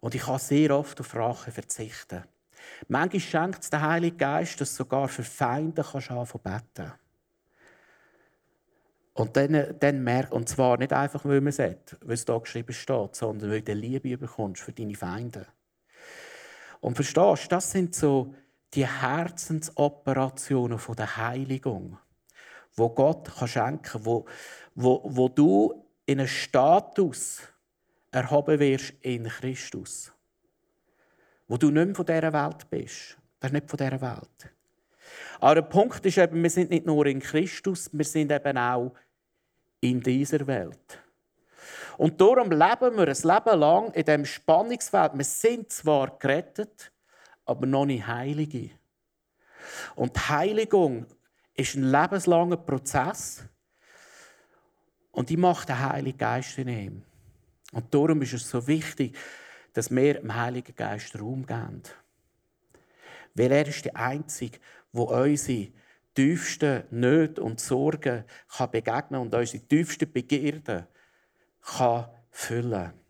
Und 0.00 0.14
ich 0.14 0.22
kann 0.22 0.38
sehr 0.38 0.76
oft 0.76 0.98
auf 1.00 1.14
Rache 1.14 1.50
verzichten. 1.50 2.24
Manchmal 2.88 3.20
schenkt 3.20 3.62
es 3.62 3.70
der 3.70 3.82
Heilige 3.82 4.16
Geist, 4.16 4.60
dass 4.60 4.70
du 4.70 4.76
sogar 4.76 5.08
für 5.08 5.24
Feinde 5.24 5.84
kannst 5.84 6.08
beten 6.42 6.92
und 9.14 9.36
dann, 9.36 9.76
dann 9.78 10.02
merkt, 10.02 10.32
und 10.32 10.48
zwar 10.48 10.78
nicht 10.78 10.92
einfach, 10.92 11.24
weil 11.24 11.40
man 11.40 11.48
es 11.48 11.58
weil 11.58 11.78
es 12.06 12.24
da 12.24 12.38
geschrieben 12.38 12.72
steht, 12.72 13.14
sondern 13.14 13.50
weil 13.50 13.62
du 13.62 13.74
Liebe 13.74 14.16
bekommst 14.16 14.62
für 14.62 14.72
deine 14.72 14.94
Feinde. 14.94 15.46
Und 16.80 16.94
verstehst 16.94 17.44
du, 17.44 17.48
das 17.50 17.70
sind 17.70 17.94
so 17.94 18.34
die 18.74 18.86
Herzensoperationen 18.86 20.78
von 20.78 20.96
der 20.96 21.16
Heiligung, 21.16 21.98
wo 22.74 22.88
Gott 22.88 23.34
kann 23.36 23.48
schenken 23.48 23.82
kann, 23.82 24.04
wo, 24.04 24.26
wo, 24.74 25.02
wo 25.04 25.28
du 25.28 25.84
in 26.06 26.20
einen 26.20 26.28
Status 26.28 27.42
erhoben 28.10 28.58
wirst 28.58 28.94
in 29.00 29.24
Christus. 29.24 30.12
Wo 31.48 31.56
du 31.56 31.70
nicht 31.70 31.86
mehr 31.86 31.94
von 31.94 32.06
dieser 32.06 32.32
Welt 32.32 32.70
bist. 32.70 33.16
Das 33.40 33.50
ist 33.50 33.52
nicht 33.52 33.68
von 33.68 33.76
dieser 33.76 34.00
Welt. 34.00 34.52
Aber 35.40 35.56
der 35.56 35.62
Punkt 35.62 36.04
ist 36.06 36.18
eben, 36.18 36.42
wir 36.42 36.50
sind 36.50 36.70
nicht 36.70 36.86
nur 36.86 37.04
in 37.06 37.20
Christus, 37.20 37.90
wir 37.92 38.04
sind 38.04 38.30
eben 38.30 38.56
auch 38.56 38.92
in 39.80 40.00
dieser 40.00 40.46
Welt. 40.46 41.02
Und 41.98 42.20
darum 42.20 42.50
leben 42.50 42.96
wir 42.96 43.08
ein 43.08 43.44
Leben 43.44 43.60
lang 43.60 43.92
in 43.92 44.04
diesem 44.04 44.24
Spannungsfeld. 44.24 45.12
Wir 45.14 45.24
sind 45.24 45.70
zwar 45.70 46.18
gerettet, 46.18 46.92
aber 47.44 47.66
noch 47.66 47.86
nicht 47.86 48.06
Heilige. 48.06 48.70
Und 49.94 50.16
die 50.16 50.20
Heiligung 50.20 51.06
ist 51.54 51.74
ein 51.74 51.84
lebenslanger 51.84 52.56
Prozess. 52.56 53.44
Und 55.10 55.28
die 55.28 55.36
macht 55.36 55.68
der 55.68 55.90
Heilige 55.90 56.18
Geist 56.18 56.58
in 56.58 56.68
ihm. 56.68 57.02
Und 57.72 57.92
darum 57.94 58.22
ist 58.22 58.32
es 58.32 58.48
so 58.48 58.66
wichtig, 58.66 59.16
dass 59.72 59.90
wir 59.90 60.14
dem 60.14 60.34
Heiligen 60.34 60.74
Geist 60.74 61.18
Raum 61.18 61.46
geben. 61.46 61.82
Weil 63.34 63.52
er 63.52 63.66
ist 63.66 63.84
der 63.84 63.96
Einzige, 63.96 64.58
der 64.92 65.08
unsere 65.08 65.68
tiefsten 66.14 66.84
Nöte 66.90 67.42
und 67.42 67.60
Sorgen 67.60 68.24
kann 68.48 68.70
begegnen 68.70 69.20
und 69.20 69.34
unsere 69.34 69.62
tiefsten 69.64 70.12
Begierden 70.12 70.86
kann 71.62 72.08
füllen 72.30 72.70
kann. 72.70 73.01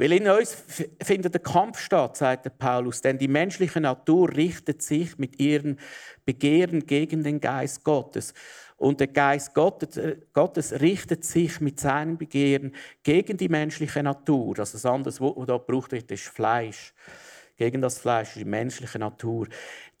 Weil 0.00 0.12
in 0.12 0.28
uns 0.28 0.56
findet 1.02 1.34
der 1.34 1.42
Kampf 1.42 1.80
statt, 1.80 2.16
sagt 2.16 2.56
Paulus, 2.58 3.00
denn 3.00 3.18
die 3.18 3.26
menschliche 3.26 3.80
Natur 3.80 4.34
richtet 4.34 4.80
sich 4.80 5.18
mit 5.18 5.40
ihren 5.40 5.78
Begehren 6.24 6.86
gegen 6.86 7.24
den 7.24 7.40
Geist 7.40 7.82
Gottes. 7.82 8.32
Und 8.76 9.00
der 9.00 9.08
Geist 9.08 9.54
Gottes, 9.54 10.80
richtet 10.80 11.24
sich 11.24 11.60
mit 11.60 11.80
seinen 11.80 12.16
Begehren 12.16 12.76
gegen 13.02 13.36
die 13.36 13.48
menschliche 13.48 14.04
Natur. 14.04 14.60
Also 14.60 14.74
das 14.74 14.86
andere, 14.86 15.12
was 15.18 15.46
da 15.46 15.58
gebraucht 15.58 15.90
wird, 15.90 16.08
ist 16.12 16.28
Fleisch. 16.28 16.94
Gegen 17.56 17.82
das 17.82 17.98
Fleisch, 17.98 18.34
die 18.34 18.44
menschliche 18.44 19.00
Natur. 19.00 19.48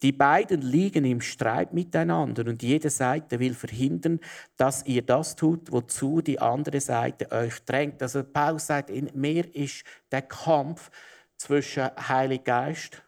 Die 0.02 0.12
beiden 0.12 0.62
liegen 0.62 1.04
im 1.04 1.20
Streit 1.20 1.72
miteinander 1.72 2.46
und 2.46 2.62
jede 2.62 2.88
Seite 2.88 3.40
will 3.40 3.54
verhindern, 3.54 4.20
dass 4.56 4.86
ihr 4.86 5.02
das 5.02 5.34
tut, 5.34 5.72
wozu 5.72 6.20
die 6.20 6.40
andere 6.40 6.80
Seite 6.80 7.32
euch 7.32 7.64
drängt. 7.64 8.00
Also 8.00 8.22
Paulus 8.22 8.68
sagt, 8.68 8.90
in 8.90 9.10
mir 9.14 9.52
ist 9.56 9.84
der 10.12 10.22
Kampf 10.22 10.90
zwischen 11.36 11.90
Heilig 12.08 12.44
Geist 12.44 13.02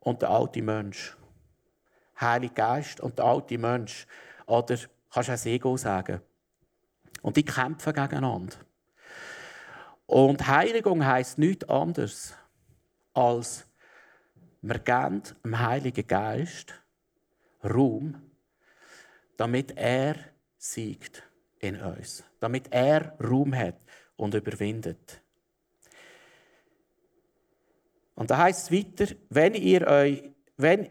und 0.00 0.22
der 0.22 0.30
alte 0.30 0.60
Mensch. 0.60 1.16
Heilig 2.20 2.54
Geist 2.54 3.00
und 3.00 3.18
der 3.18 3.26
alte 3.26 3.56
Mensch. 3.56 4.06
Oder 4.46 4.76
kannst 5.12 5.28
du 5.28 5.32
auch 5.32 5.34
das 5.34 5.46
Ego 5.46 5.76
sagen. 5.76 6.20
Und 7.22 7.36
die 7.36 7.44
kämpfen 7.44 7.92
gegeneinander. 7.92 8.56
Und 10.06 10.48
Heiligung 10.48 11.06
heißt 11.06 11.38
nichts 11.38 11.68
anderes 11.68 12.34
als 13.14 13.66
wir 14.62 14.78
geben 14.78 15.22
dem 15.44 15.58
Heiligen 15.58 16.06
Geist 16.06 16.74
Raum, 17.64 18.20
damit 19.36 19.76
er 19.76 20.16
siegt 20.56 21.22
in 21.58 21.80
uns, 21.80 22.24
damit 22.40 22.68
er 22.70 23.16
Raum 23.18 23.54
hat 23.54 23.76
und 24.16 24.34
überwindet. 24.34 25.22
Und 28.14 28.30
da 28.30 28.38
heißt 28.38 28.70
es 28.70 28.72
weiter, 28.72 29.14
wenn 29.30 29.54
ihr 29.54 29.86
euch, 29.86 30.30
wenn 30.56 30.90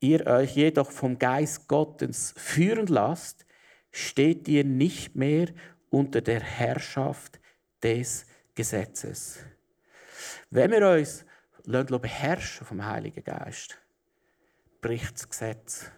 ihr 0.00 0.26
euch 0.26 0.56
jedoch 0.56 0.90
vom 0.90 1.18
Geist 1.18 1.68
Gottes 1.68 2.32
führen 2.36 2.86
lasst, 2.86 3.44
steht 3.90 4.48
ihr 4.48 4.64
nicht 4.64 5.14
mehr 5.14 5.48
unter 5.90 6.22
der 6.22 6.40
Herrschaft 6.40 7.38
des 7.82 8.24
Gesetzes. 8.54 9.38
Wenn 10.50 10.70
wir 10.70 10.88
uns 10.88 11.26
lassen 11.64 12.00
beherrschen 12.00 12.66
vom 12.66 12.84
Heiligen 12.84 13.24
Geist, 13.24 13.78
bricht 14.80 15.14
das 15.14 15.28
Gesetz. 15.28 15.90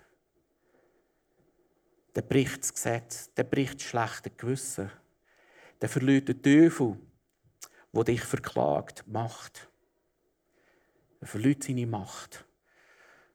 Der 2.14 2.22
bricht 2.22 2.62
das 2.62 2.72
Gesetz, 2.72 3.32
der 3.34 3.44
bricht 3.44 3.80
das 3.80 3.88
schlechte 3.88 4.30
Gewissen. 4.30 4.90
Der 5.80 5.88
verliert 5.88 6.28
den 6.28 6.42
Teufel, 6.42 6.98
der 7.92 8.04
dich 8.04 8.22
verklagt, 8.22 9.06
Macht. 9.06 9.68
Er 11.20 11.26
verliert 11.26 11.64
seine 11.64 11.86
Macht. 11.86 12.44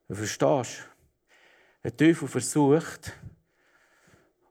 Du 0.07 0.15
verstehst? 0.15 0.87
Der 1.83 1.95
Teufel 1.95 2.27
versucht, 2.27 3.13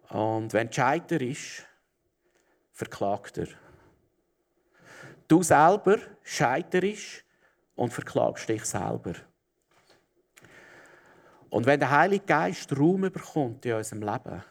und 0.08 0.52
wenn 0.54 0.72
scheiter 0.72 1.20
ist, 1.20 1.66
verklagt 2.72 3.38
er. 3.38 3.48
Du 5.26 5.42
selber 5.42 5.98
scheiterst, 6.22 7.24
und 7.78 7.92
verklagst 7.92 8.48
dich 8.48 8.64
selber. 8.64 9.14
Und 11.48 11.64
wenn 11.64 11.78
der 11.78 11.92
Heilige 11.92 12.26
Geist 12.26 12.76
Raum 12.76 13.02
bekommt 13.02 13.64
in 13.64 13.74
unserem 13.74 14.02
Leben, 14.02 14.44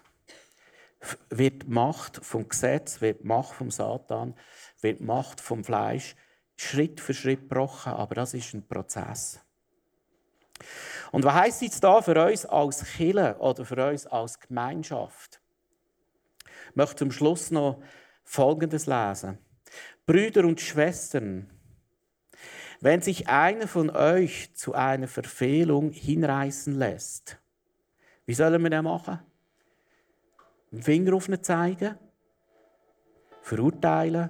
wird 1.29 1.63
die 1.63 1.67
Macht 1.67 2.25
vom 2.25 2.47
Gesetz, 2.47 3.01
wird 3.01 3.21
die 3.21 3.27
Macht 3.27 3.53
vom 3.53 3.69
Satan, 3.69 4.33
wird 4.81 4.99
die 4.99 5.03
Macht 5.03 5.41
vom 5.41 5.63
Fleisch 5.63 6.15
Schritt 6.55 7.01
für 7.01 7.13
Schritt 7.13 7.49
gebrochen. 7.49 7.93
Aber 7.93 8.15
das 8.15 8.33
ist 8.33 8.53
ein 8.53 8.65
Prozess. 8.65 9.39
Und 11.11 11.23
was 11.23 11.33
heißt 11.35 11.61
jetzt 11.61 11.83
da 11.83 12.01
für 12.01 12.25
uns 12.25 12.45
als 12.45 12.83
Kille 12.83 13.37
oder 13.39 13.65
für 13.65 13.89
uns 13.89 14.07
als 14.07 14.39
Gemeinschaft? 14.39 15.41
Ich 16.69 16.75
möchte 16.75 16.95
zum 16.95 17.11
Schluss 17.11 17.51
noch 17.51 17.81
Folgendes 18.23 18.87
lesen. 18.87 19.37
Brüder 20.05 20.45
und 20.45 20.61
Schwestern, 20.61 21.56
wenn 22.79 23.01
sich 23.01 23.27
einer 23.27 23.67
von 23.67 23.89
euch 23.89 24.53
zu 24.53 24.73
einer 24.73 25.07
Verfehlung 25.07 25.91
hinreißen 25.91 26.77
lässt, 26.77 27.37
wie 28.25 28.33
sollen 28.33 28.61
wir 28.61 28.69
das 28.69 28.83
machen? 28.83 29.19
Dem 30.71 30.81
Finger 30.81 31.13
auf 31.13 31.29
ihn 31.29 31.41
zeigen? 31.41 31.95
Verurteilen? 33.41 34.29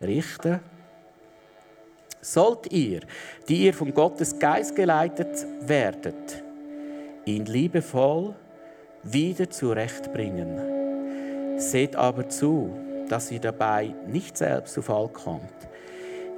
Richten? 0.00 0.60
Sollt 2.20 2.72
ihr, 2.72 3.00
die 3.48 3.66
ihr 3.66 3.74
von 3.74 3.92
Gottes 3.92 4.38
Geist 4.38 4.74
geleitet 4.74 5.46
werdet, 5.60 6.42
ihn 7.26 7.44
liebevoll 7.44 8.34
wieder 9.02 9.50
zurechtbringen. 9.50 11.58
Seht 11.58 11.96
aber 11.96 12.28
zu, 12.30 12.74
dass 13.08 13.30
ihr 13.30 13.40
dabei 13.40 13.94
nicht 14.06 14.38
selbst 14.38 14.74
zu 14.74 14.82
Fall 14.82 15.08
kommt. 15.08 15.52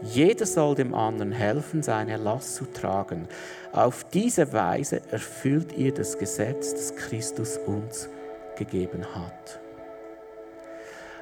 Jeder 0.03 0.45
soll 0.45 0.75
dem 0.75 0.95
anderen 0.95 1.33
helfen, 1.33 1.83
seine 1.83 2.17
Last 2.17 2.57
zu 2.57 2.67
tragen. 2.67 3.29
Auf 3.73 4.05
diese 4.05 4.53
Weise 4.53 5.01
erfüllt 5.11 5.77
ihr 5.77 5.93
das 5.93 6.19
Gesetz, 6.19 6.73
das 6.73 6.95
Christus 6.95 7.59
uns 7.59 8.09
gegeben 8.57 9.05
hat. 9.15 9.61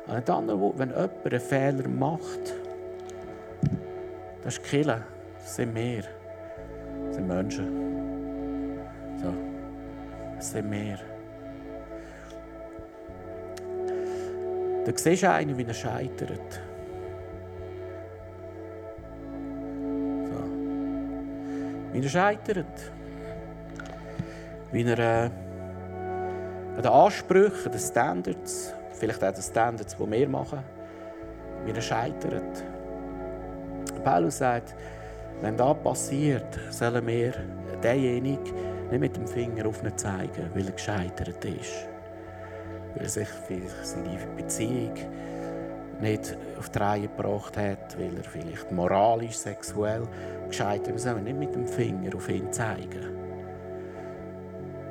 Worten, 0.06 0.78
wenn 0.78 0.90
jemand 0.90 1.24
einen 1.24 1.40
Fehler 1.40 1.88
macht, 1.88 2.54
das 4.42 4.58
ist 4.58 4.64
Killer, 4.64 5.02
das 5.38 5.56
sind 5.56 5.74
wir, 5.74 6.02
das 7.06 7.14
sind 7.16 7.26
Menschen. 7.26 8.78
So, 9.22 9.32
das 10.36 10.50
sind 10.50 10.70
wir. 10.70 10.98
Du 14.84 14.92
siehst 14.94 15.24
einen, 15.24 15.56
wie 15.56 15.64
er 15.64 15.72
scheitert. 15.72 16.60
Wie 21.94 22.02
er 22.02 22.08
scheitert. 22.08 22.92
Wie 24.72 24.82
er 24.82 24.98
äh, 24.98 25.30
an 26.76 26.82
den 26.82 26.86
Ansprüchen, 26.86 27.66
an 27.66 27.72
den 27.72 27.80
Standards, 27.80 28.74
vielleicht 28.92 29.22
auch 29.22 29.32
den 29.32 29.42
Standards, 29.42 29.96
die 29.96 30.10
wir 30.10 30.28
machen, 30.28 30.58
wie 31.64 31.70
er 31.70 31.80
scheitert. 31.80 32.64
Paulus 34.02 34.38
sagt, 34.38 34.74
Wenn 35.40 35.56
das 35.56 35.76
passiert, 35.82 36.58
sollen 36.70 37.06
wir 37.06 37.32
denjenigen 37.82 38.42
nicht 38.90 39.00
mit 39.00 39.16
dem 39.16 39.26
Finger 39.26 39.66
auf 39.66 39.82
ihn 39.82 39.96
zeigen, 39.96 40.50
weil 40.54 40.66
er 40.66 40.72
gescheitert 40.72 41.44
ist. 41.44 41.88
Weil 42.94 43.04
er 43.04 43.08
sich 43.08 43.28
seine 43.82 44.18
Beziehung 44.36 44.94
nicht 46.04 46.36
auf 46.58 46.68
die 46.68 46.78
Reihe 46.78 47.08
gebracht 47.08 47.56
hat, 47.56 47.98
weil 47.98 48.16
er 48.16 48.24
vielleicht 48.24 48.70
moralisch, 48.70 49.36
sexuell 49.36 50.02
gescheitert 50.48 50.94
ist. 50.94 51.04
Wir 51.04 51.12
sollen 51.12 51.24
nicht 51.24 51.38
mit 51.38 51.54
dem 51.54 51.66
Finger 51.66 52.14
auf 52.14 52.28
ihn 52.28 52.52
zeigen. 52.52 53.16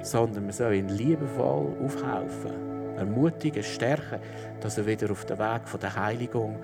Sondern 0.02 0.46
wir 0.46 0.54
sollen 0.54 0.74
ihn 0.74 0.90
liebevoll 0.90 1.78
aufhelfen, 1.86 2.98
ermutigen, 2.98 3.64
stärken, 3.64 4.20
dass 4.60 4.78
er 4.78 4.86
wieder 4.86 5.12
auf 5.12 5.24
den 5.26 5.38
Weg 5.38 5.62
der 5.80 5.96
Heiligung 5.96 6.58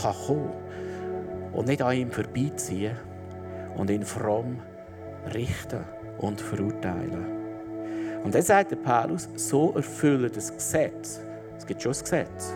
kann 0.00 0.14
kommen 0.26 0.50
kann. 0.50 1.52
Und 1.52 1.66
nicht 1.66 1.82
an 1.82 1.96
ihm 1.96 2.10
vorbeiziehen 2.10 2.96
und 3.76 3.90
ihn 3.90 4.04
fromm 4.04 4.60
richten 5.34 5.84
und 6.18 6.40
verurteilen. 6.40 7.26
Und 8.22 8.34
dann 8.34 8.42
sagt 8.42 8.70
der 8.70 8.76
Paulus, 8.76 9.28
so 9.34 9.72
erfüllen 9.74 10.30
das 10.32 10.52
Gesetz. 10.52 11.20
Es 11.56 11.66
gibt 11.66 11.82
schon 11.82 11.90
das 11.90 12.02
Gesetz. 12.02 12.54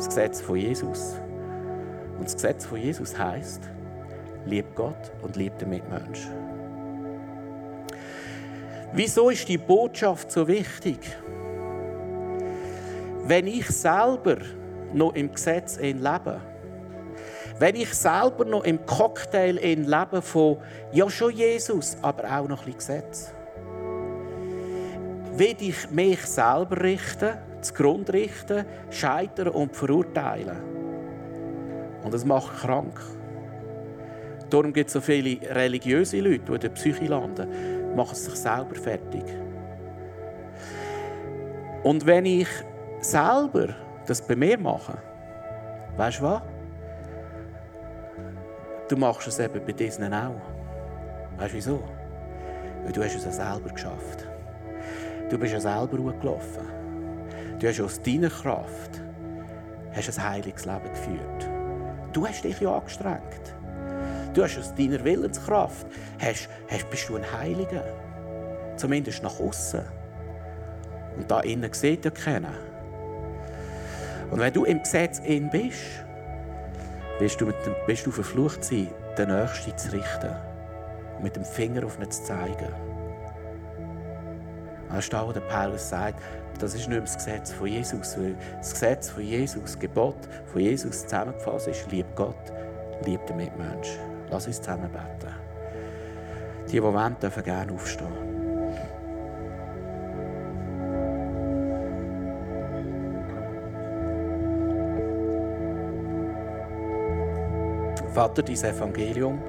Das 0.00 0.08
Gesetz 0.08 0.40
von 0.40 0.56
Jesus. 0.56 1.16
Und 2.16 2.24
das 2.24 2.32
Gesetz 2.32 2.64
von 2.64 2.80
Jesus 2.80 3.18
heißt, 3.18 3.68
lieb 4.46 4.74
Gott 4.74 5.12
und 5.20 5.36
lieb 5.36 5.58
den 5.58 5.68
Mitmenschen. 5.68 6.32
Wieso 8.94 9.28
ist 9.28 9.46
die 9.46 9.58
Botschaft 9.58 10.32
so 10.32 10.48
wichtig? 10.48 11.00
Wenn 13.26 13.46
ich 13.46 13.66
selber 13.66 14.38
noch 14.94 15.14
im 15.14 15.34
Gesetz 15.34 15.76
lebe, 15.78 16.40
wenn 17.58 17.76
ich 17.76 17.92
selber 17.92 18.46
noch 18.46 18.64
im 18.64 18.86
Cocktail 18.86 19.58
lebe 19.60 20.22
von 20.22 20.56
ja 20.92 21.10
schon 21.10 21.34
Jesus, 21.34 21.98
aber 22.00 22.24
auch 22.24 22.48
noch 22.48 22.66
ein 22.66 22.72
bisschen 22.72 23.00
Gesetz, 23.02 23.34
will 25.36 25.56
ich 25.60 25.90
mich 25.90 26.24
selber 26.24 26.82
richten, 26.82 27.49
zugrunde 27.60 28.12
richten, 28.12 28.64
scheitern 28.90 29.48
und 29.48 29.74
verurteilen. 29.74 30.56
Und 32.02 32.14
das 32.14 32.24
macht 32.24 32.60
krank. 32.60 33.00
Darum 34.48 34.72
gibt 34.72 34.88
es 34.88 34.94
so 34.94 35.00
viele 35.00 35.38
religiöse 35.54 36.20
Leute, 36.20 36.44
die 36.46 36.52
in 36.52 36.60
der 36.60 36.68
Psyche 36.70 37.06
landen, 37.06 37.94
machen 37.94 38.14
sich 38.14 38.34
selber 38.34 38.74
fertig. 38.74 39.24
Und 41.82 42.04
wenn 42.04 42.26
ich 42.26 42.48
selber 43.00 43.74
das 44.06 44.20
bei 44.20 44.36
mir 44.36 44.58
mache, 44.58 44.98
weißt 45.96 46.20
du 46.20 46.22
was? 46.24 46.42
Du 48.88 48.96
machst 48.96 49.28
es 49.28 49.38
eben 49.38 49.64
bei 49.64 49.72
diesen 49.72 50.12
auch. 50.12 50.40
Weißt 51.38 51.52
du 51.52 51.56
wieso? 51.56 51.82
Weil 52.84 52.92
du 52.92 53.04
hast 53.04 53.14
es 53.14 53.24
ja 53.24 53.30
selber 53.30 53.70
geschafft. 53.70 54.26
Du 55.30 55.38
bist 55.38 55.52
ja 55.52 55.60
selber 55.60 55.96
gelaufen. 55.96 56.79
Du 57.60 57.68
hast 57.68 57.80
aus 57.80 58.00
deiner 58.00 58.30
Kraft 58.30 59.02
hast 59.92 60.18
ein 60.18 60.30
heiliges 60.30 60.64
Leben 60.64 60.88
geführt. 60.88 61.50
Du 62.12 62.26
hast 62.26 62.42
dich 62.42 62.58
ja 62.58 62.74
angestrengt. 62.74 63.54
Du 64.32 64.42
hast 64.42 64.58
aus 64.58 64.74
deiner 64.74 65.04
Willenskraft 65.04 65.86
hast, 66.18 66.48
hast, 66.70 66.90
bist 66.90 67.08
du 67.08 67.16
ein 67.16 67.32
Heiliger. 67.32 67.84
Zumindest 68.76 69.22
nach 69.22 69.38
außen. 69.38 69.82
Und 71.16 71.30
da 71.30 71.40
innen 71.40 71.70
sieht 71.72 72.04
ja 72.06 72.10
keiner. 72.10 72.54
Und 74.30 74.40
wenn 74.40 74.54
du 74.54 74.64
im 74.64 74.82
Gesetz 74.82 75.18
in 75.18 75.50
bist, 75.50 76.04
wirst 77.18 77.40
du, 77.40 77.46
mit 77.46 77.66
dem, 77.66 77.74
wirst 77.86 78.06
du 78.06 78.10
verflucht 78.10 78.64
sein, 78.64 78.88
den 79.18 79.28
Nächsten 79.28 79.76
zu 79.76 79.92
richten 79.92 80.34
mit 81.22 81.36
dem 81.36 81.44
Finger 81.44 81.84
auf 81.84 81.98
ihn 81.98 82.10
zu 82.10 82.24
zeigen. 82.24 82.89
Ist 84.98 85.12
da, 85.12 85.26
wo 85.26 85.32
der 85.32 85.40
Paulus 85.40 85.88
sagt, 85.88 86.20
das 86.58 86.74
ist 86.74 86.80
nicht 86.80 86.90
mehr 86.90 87.00
das 87.00 87.16
Gesetz 87.16 87.52
von 87.52 87.66
Jesus, 87.68 88.18
weil 88.18 88.36
das 88.58 88.72
Gesetz 88.72 89.08
von 89.08 89.22
Jesus, 89.22 89.62
das 89.62 89.78
Gebot 89.78 90.16
von 90.52 90.60
Jesus 90.60 91.02
zusammengefasst 91.02 91.68
ist, 91.68 91.90
lieb 91.90 92.06
Gott, 92.14 92.36
lieb 93.06 93.24
den 93.26 93.36
Mitmenschen. 93.36 94.00
Lass 94.30 94.46
uns 94.46 94.60
zusammen 94.60 94.90
beten. 94.90 95.34
Die, 96.66 96.72
die 96.72 96.82
wollen, 96.82 97.16
dürfen 97.18 97.42
gerne 97.42 97.72
aufstehen. 97.72 98.30
Vater, 108.12 108.42
dein 108.42 108.56
Evangelium 108.56 109.40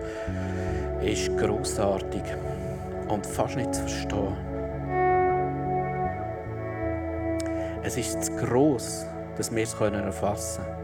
ist 1.01 1.35
großartig 1.35 2.21
und 3.07 3.25
fast 3.25 3.57
nicht 3.57 3.73
zu 3.73 3.81
verstehen. 3.81 4.50
Es 7.83 7.97
ist 7.97 8.23
zu 8.23 8.35
gross, 8.35 9.05
dass 9.37 9.53
wir 9.53 9.63
es 9.63 9.73
erfassen 9.73 10.63
können. 10.63 10.81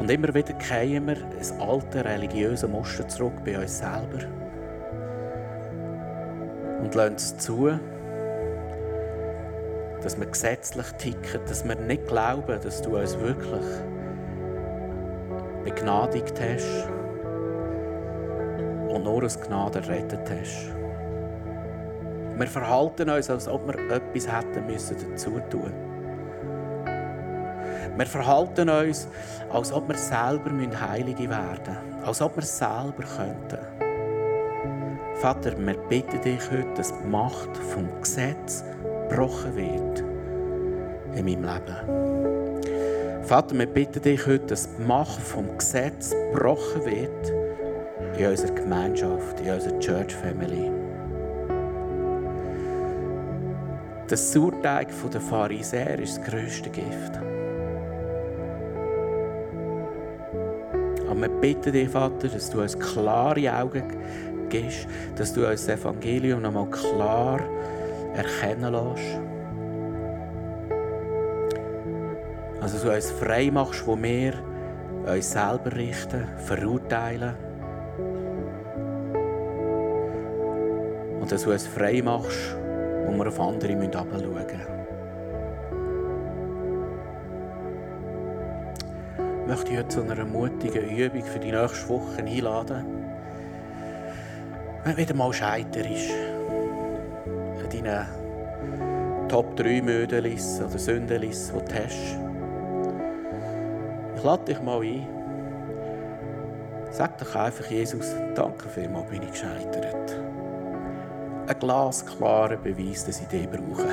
Und 0.00 0.10
immer 0.10 0.34
wieder 0.34 0.54
kehren 0.54 1.06
wir 1.06 1.16
ein 1.16 1.60
alte 1.60 2.02
religiöse 2.02 2.66
Muster 2.66 3.06
zurück 3.06 3.34
bei 3.44 3.58
uns 3.60 3.78
selber 3.78 4.26
und 6.80 6.94
lassen 6.94 7.16
es 7.16 7.36
zu, 7.36 7.78
dass 10.02 10.18
wir 10.18 10.26
gesetzlich 10.26 10.86
ticken, 10.92 11.40
dass 11.46 11.64
wir 11.68 11.74
nicht 11.74 12.06
glauben, 12.06 12.58
dass 12.62 12.80
du 12.80 12.96
uns 12.96 13.18
wirklich 13.18 13.66
begnadigt 15.64 16.40
hast 16.40 16.88
und 18.88 19.04
nur 19.04 19.22
aus 19.22 19.38
Gnade 19.38 19.80
errettet 19.80 20.30
hast. 20.30 20.79
Wir 22.40 22.46
verhalten 22.46 23.10
uns, 23.10 23.28
als 23.28 23.46
ob 23.46 23.66
wir 23.66 23.78
etwas 23.90 24.26
hätten 24.26 24.64
müssen 24.66 24.96
dazu 25.10 25.38
tun. 25.50 25.70
Wir 27.98 28.06
verhalten 28.06 28.70
uns, 28.70 29.08
als 29.52 29.70
ob 29.70 29.88
wir 29.88 29.96
selber 29.98 30.50
Heilige 30.80 31.28
werden 31.28 31.60
müssen, 31.66 32.02
als 32.02 32.22
ob 32.22 32.36
wir 32.36 32.42
selber 32.42 33.04
könnten. 33.14 33.58
Vater, 35.16 35.52
wir 35.58 35.74
bitten 35.90 36.18
dich 36.22 36.40
heute, 36.50 36.72
dass 36.76 36.98
die 36.98 37.08
Macht 37.08 37.54
vom 37.58 37.86
Gesetz 38.00 38.64
gebrochen 39.10 39.54
wird 39.56 39.98
in 41.14 41.26
meinem 41.26 41.44
Leben. 41.44 43.22
Vater, 43.22 43.54
wir 43.58 43.66
bitten 43.66 44.00
dich 44.00 44.26
heute, 44.26 44.46
dass 44.46 44.74
die 44.76 44.82
Macht 44.82 45.20
vom 45.20 45.58
Gesetz 45.58 46.12
gebrochen 46.32 46.86
wird 46.86 48.18
in 48.18 48.26
unserer 48.26 48.54
Gemeinschaft, 48.54 49.40
in 49.40 49.52
unserer 49.52 49.78
Church 49.78 50.14
Family. 50.14 50.79
Das 54.10 54.32
Sauerteig 54.32 54.88
der 55.12 55.20
Pharisäer 55.20 56.00
ist 56.00 56.18
das 56.18 56.26
grösste 56.28 56.68
Gift. 56.68 57.16
Aber 61.08 61.20
wir 61.20 61.28
bitten 61.28 61.72
dich, 61.72 61.88
Vater, 61.88 62.26
dass 62.26 62.50
du 62.50 62.60
uns 62.60 62.76
klare 62.76 63.54
Augen 63.54 63.84
gibst, 64.48 64.88
dass 65.14 65.32
du 65.32 65.48
uns 65.48 65.64
das 65.64 65.78
Evangelium 65.78 66.42
nochmal 66.42 66.68
klar 66.70 67.38
erkennen 68.16 68.72
lässt. 68.72 69.20
Also 72.60 72.84
du 72.84 72.92
uns 72.92 73.12
frei 73.12 73.48
machst, 73.52 73.86
wo 73.86 73.96
wir 73.96 74.32
uns 75.06 75.30
selber 75.30 75.72
richten, 75.76 76.24
verurteilen. 76.46 77.36
Und 81.20 81.30
dass 81.30 81.44
du 81.44 81.52
uns 81.52 81.68
frei 81.68 82.02
machst, 82.02 82.56
wo 83.10 83.16
wir 83.16 83.28
auf 83.28 83.40
andere 83.40 83.72
herabschauen 83.72 84.34
müssen. 84.34 84.80
Ich 89.42 89.46
möchte 89.48 89.78
heute 89.78 89.88
zu 89.88 90.02
einer 90.02 90.24
mutigen 90.24 90.88
Übung 90.88 91.24
für 91.24 91.40
die 91.40 91.50
nächste 91.50 91.88
Woche 91.88 92.22
einladen. 92.22 92.84
Wenn 94.84 94.96
wieder 94.96 95.14
mal 95.14 95.32
scheiterst, 95.32 96.12
an 97.58 97.68
deinen 97.68 98.06
Top 99.28 99.56
3 99.56 99.82
Mödelis 99.82 100.60
oder 100.60 100.78
Sündelis, 100.78 101.52
die 101.52 101.58
du 101.58 101.74
hast, 101.74 102.18
ich 104.16 104.22
lade 104.22 104.44
dich 104.44 104.62
mal 104.62 104.82
ein. 104.82 105.06
Sag 106.92 107.18
doch 107.18 107.34
einfach, 107.34 107.66
Jesus, 107.66 108.14
danke 108.34 108.68
vielmals, 108.68 109.08
bin 109.08 109.22
ich 109.22 109.30
gescheitert. 109.30 110.20
Ein 111.50 111.58
glasklarer 111.58 112.58
Beweis, 112.58 113.04
dass 113.04 113.20
ich 113.20 113.26
dich 113.26 113.50
brauche. 113.50 113.88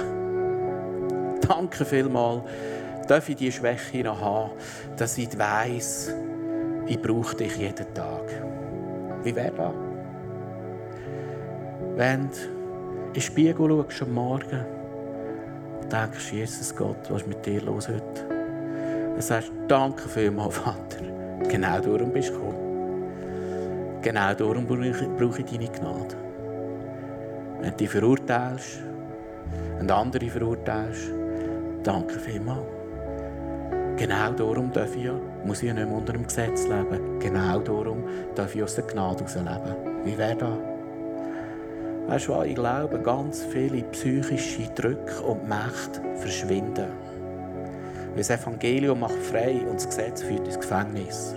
Danke 1.42 1.86
vielmals, 1.86 2.44
darf 3.08 3.28
ich 3.30 3.36
diese 3.36 3.54
Schwäche 3.54 4.04
noch 4.04 4.22
haben, 4.22 4.52
dass 4.96 5.18
ich 5.18 5.36
weiss, 5.40 6.14
ich 6.86 7.02
brauche 7.02 7.36
dich 7.36 7.58
jeden 7.58 7.92
Tag. 7.96 8.30
Wie 9.24 9.36
wäre 9.36 9.54
das? 9.58 9.74
Wenn 11.96 12.30
du 12.30 12.36
in 13.08 13.14
den 13.14 13.22
Spiegel 13.24 13.70
schaust 13.70 14.04
am 14.04 14.14
Morgen 14.14 14.66
und 15.82 15.92
denkst, 15.92 16.32
Jesus 16.32 16.76
Gott, 16.76 17.10
was 17.10 17.24
ist 17.24 17.28
mit 17.28 17.44
dir 17.44 17.64
los 17.64 17.88
heute? 17.88 19.16
Du 19.16 19.22
sagst, 19.24 19.52
danke 19.68 20.08
vielmals, 20.08 20.58
Vater. 20.60 21.02
Genau 21.50 21.80
darum 21.80 22.12
bist 22.12 22.30
du 22.30 22.34
gekommen. 22.34 24.02
Genau 24.04 24.32
darum 24.36 24.68
brauche 24.68 25.42
ich 25.42 25.46
deine 25.46 25.70
Gnade. 25.70 26.27
Wenn 27.60 27.72
du 27.72 27.78
dich 27.78 27.90
verurteilst 27.90 28.80
und 29.80 29.92
andere 29.92 30.30
verurteilst, 30.30 31.12
danke 31.84 32.20
vielmals. 32.20 32.66
Genau 33.98 34.32
darum 34.32 34.72
darf 34.72 34.96
ich 34.96 35.06
ja, 35.06 35.20
muss 35.44 35.64
ich 35.64 35.70
ja 35.70 35.74
nicht 35.74 35.88
mehr 35.88 35.98
unter 35.98 36.14
dem 36.14 36.24
Gesetz 36.24 36.68
leben. 36.68 37.20
Genau 37.20 37.60
darum 37.60 38.04
darf 38.36 38.54
ich 38.56 38.62
aus 38.62 38.76
der 38.76 38.84
Gnade 38.84 39.26
herausleben. 39.26 40.06
Wie 40.06 40.16
wäre 40.16 40.36
das? 40.36 40.58
Weißt 42.08 42.28
du 42.28 42.34
was? 42.34 42.46
Ich 42.46 42.56
glaube, 42.56 43.00
ganz 43.00 43.44
viele 43.44 43.82
psychische 43.86 44.70
Drücke 44.76 45.20
und 45.24 45.50
Mächte 45.50 46.02
verschwinden. 46.16 46.92
Weil 48.10 48.18
das 48.18 48.30
Evangelium 48.30 49.00
macht 49.00 49.18
frei 49.18 49.62
und 49.68 49.76
das 49.76 49.88
Gesetz 49.88 50.22
führt 50.22 50.46
ins 50.46 50.60
Gefängnis. 50.60 51.36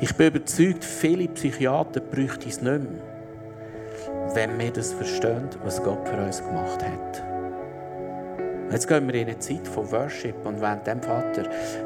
Ich 0.00 0.14
bin 0.14 0.28
überzeugt, 0.28 0.84
viele 0.84 1.28
Psychiater 1.28 2.00
bräuchten 2.00 2.48
es 2.48 2.62
nicht 2.62 2.82
mehr, 2.82 3.13
wenn 4.34 4.58
wir 4.58 4.72
das 4.72 4.92
verstehen, 4.92 5.48
was 5.62 5.82
Gott 5.82 6.08
für 6.08 6.16
uns 6.16 6.42
gemacht 6.44 6.84
hat. 6.84 7.22
Jetzt 8.70 8.88
gehen 8.88 9.06
wir 9.06 9.14
in 9.14 9.28
eine 9.28 9.38
Zeit 9.38 9.66
von 9.68 9.90
Worship 9.92 10.34
und 10.44 10.60
wollen 10.60 10.82
dem 10.84 11.00
Vater 11.00 11.44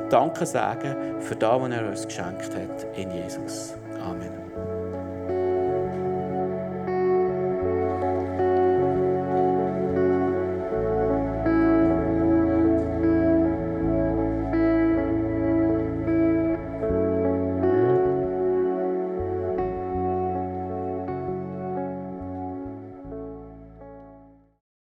Danke 0.09 0.47
sagen 0.47 1.21
für 1.21 1.37
das, 1.37 1.61
was 1.61 1.71
er 1.71 1.89
uns 1.89 2.05
geschenkt 2.07 2.55
hat 2.55 2.87
in 2.97 3.11
Jesus. 3.11 3.78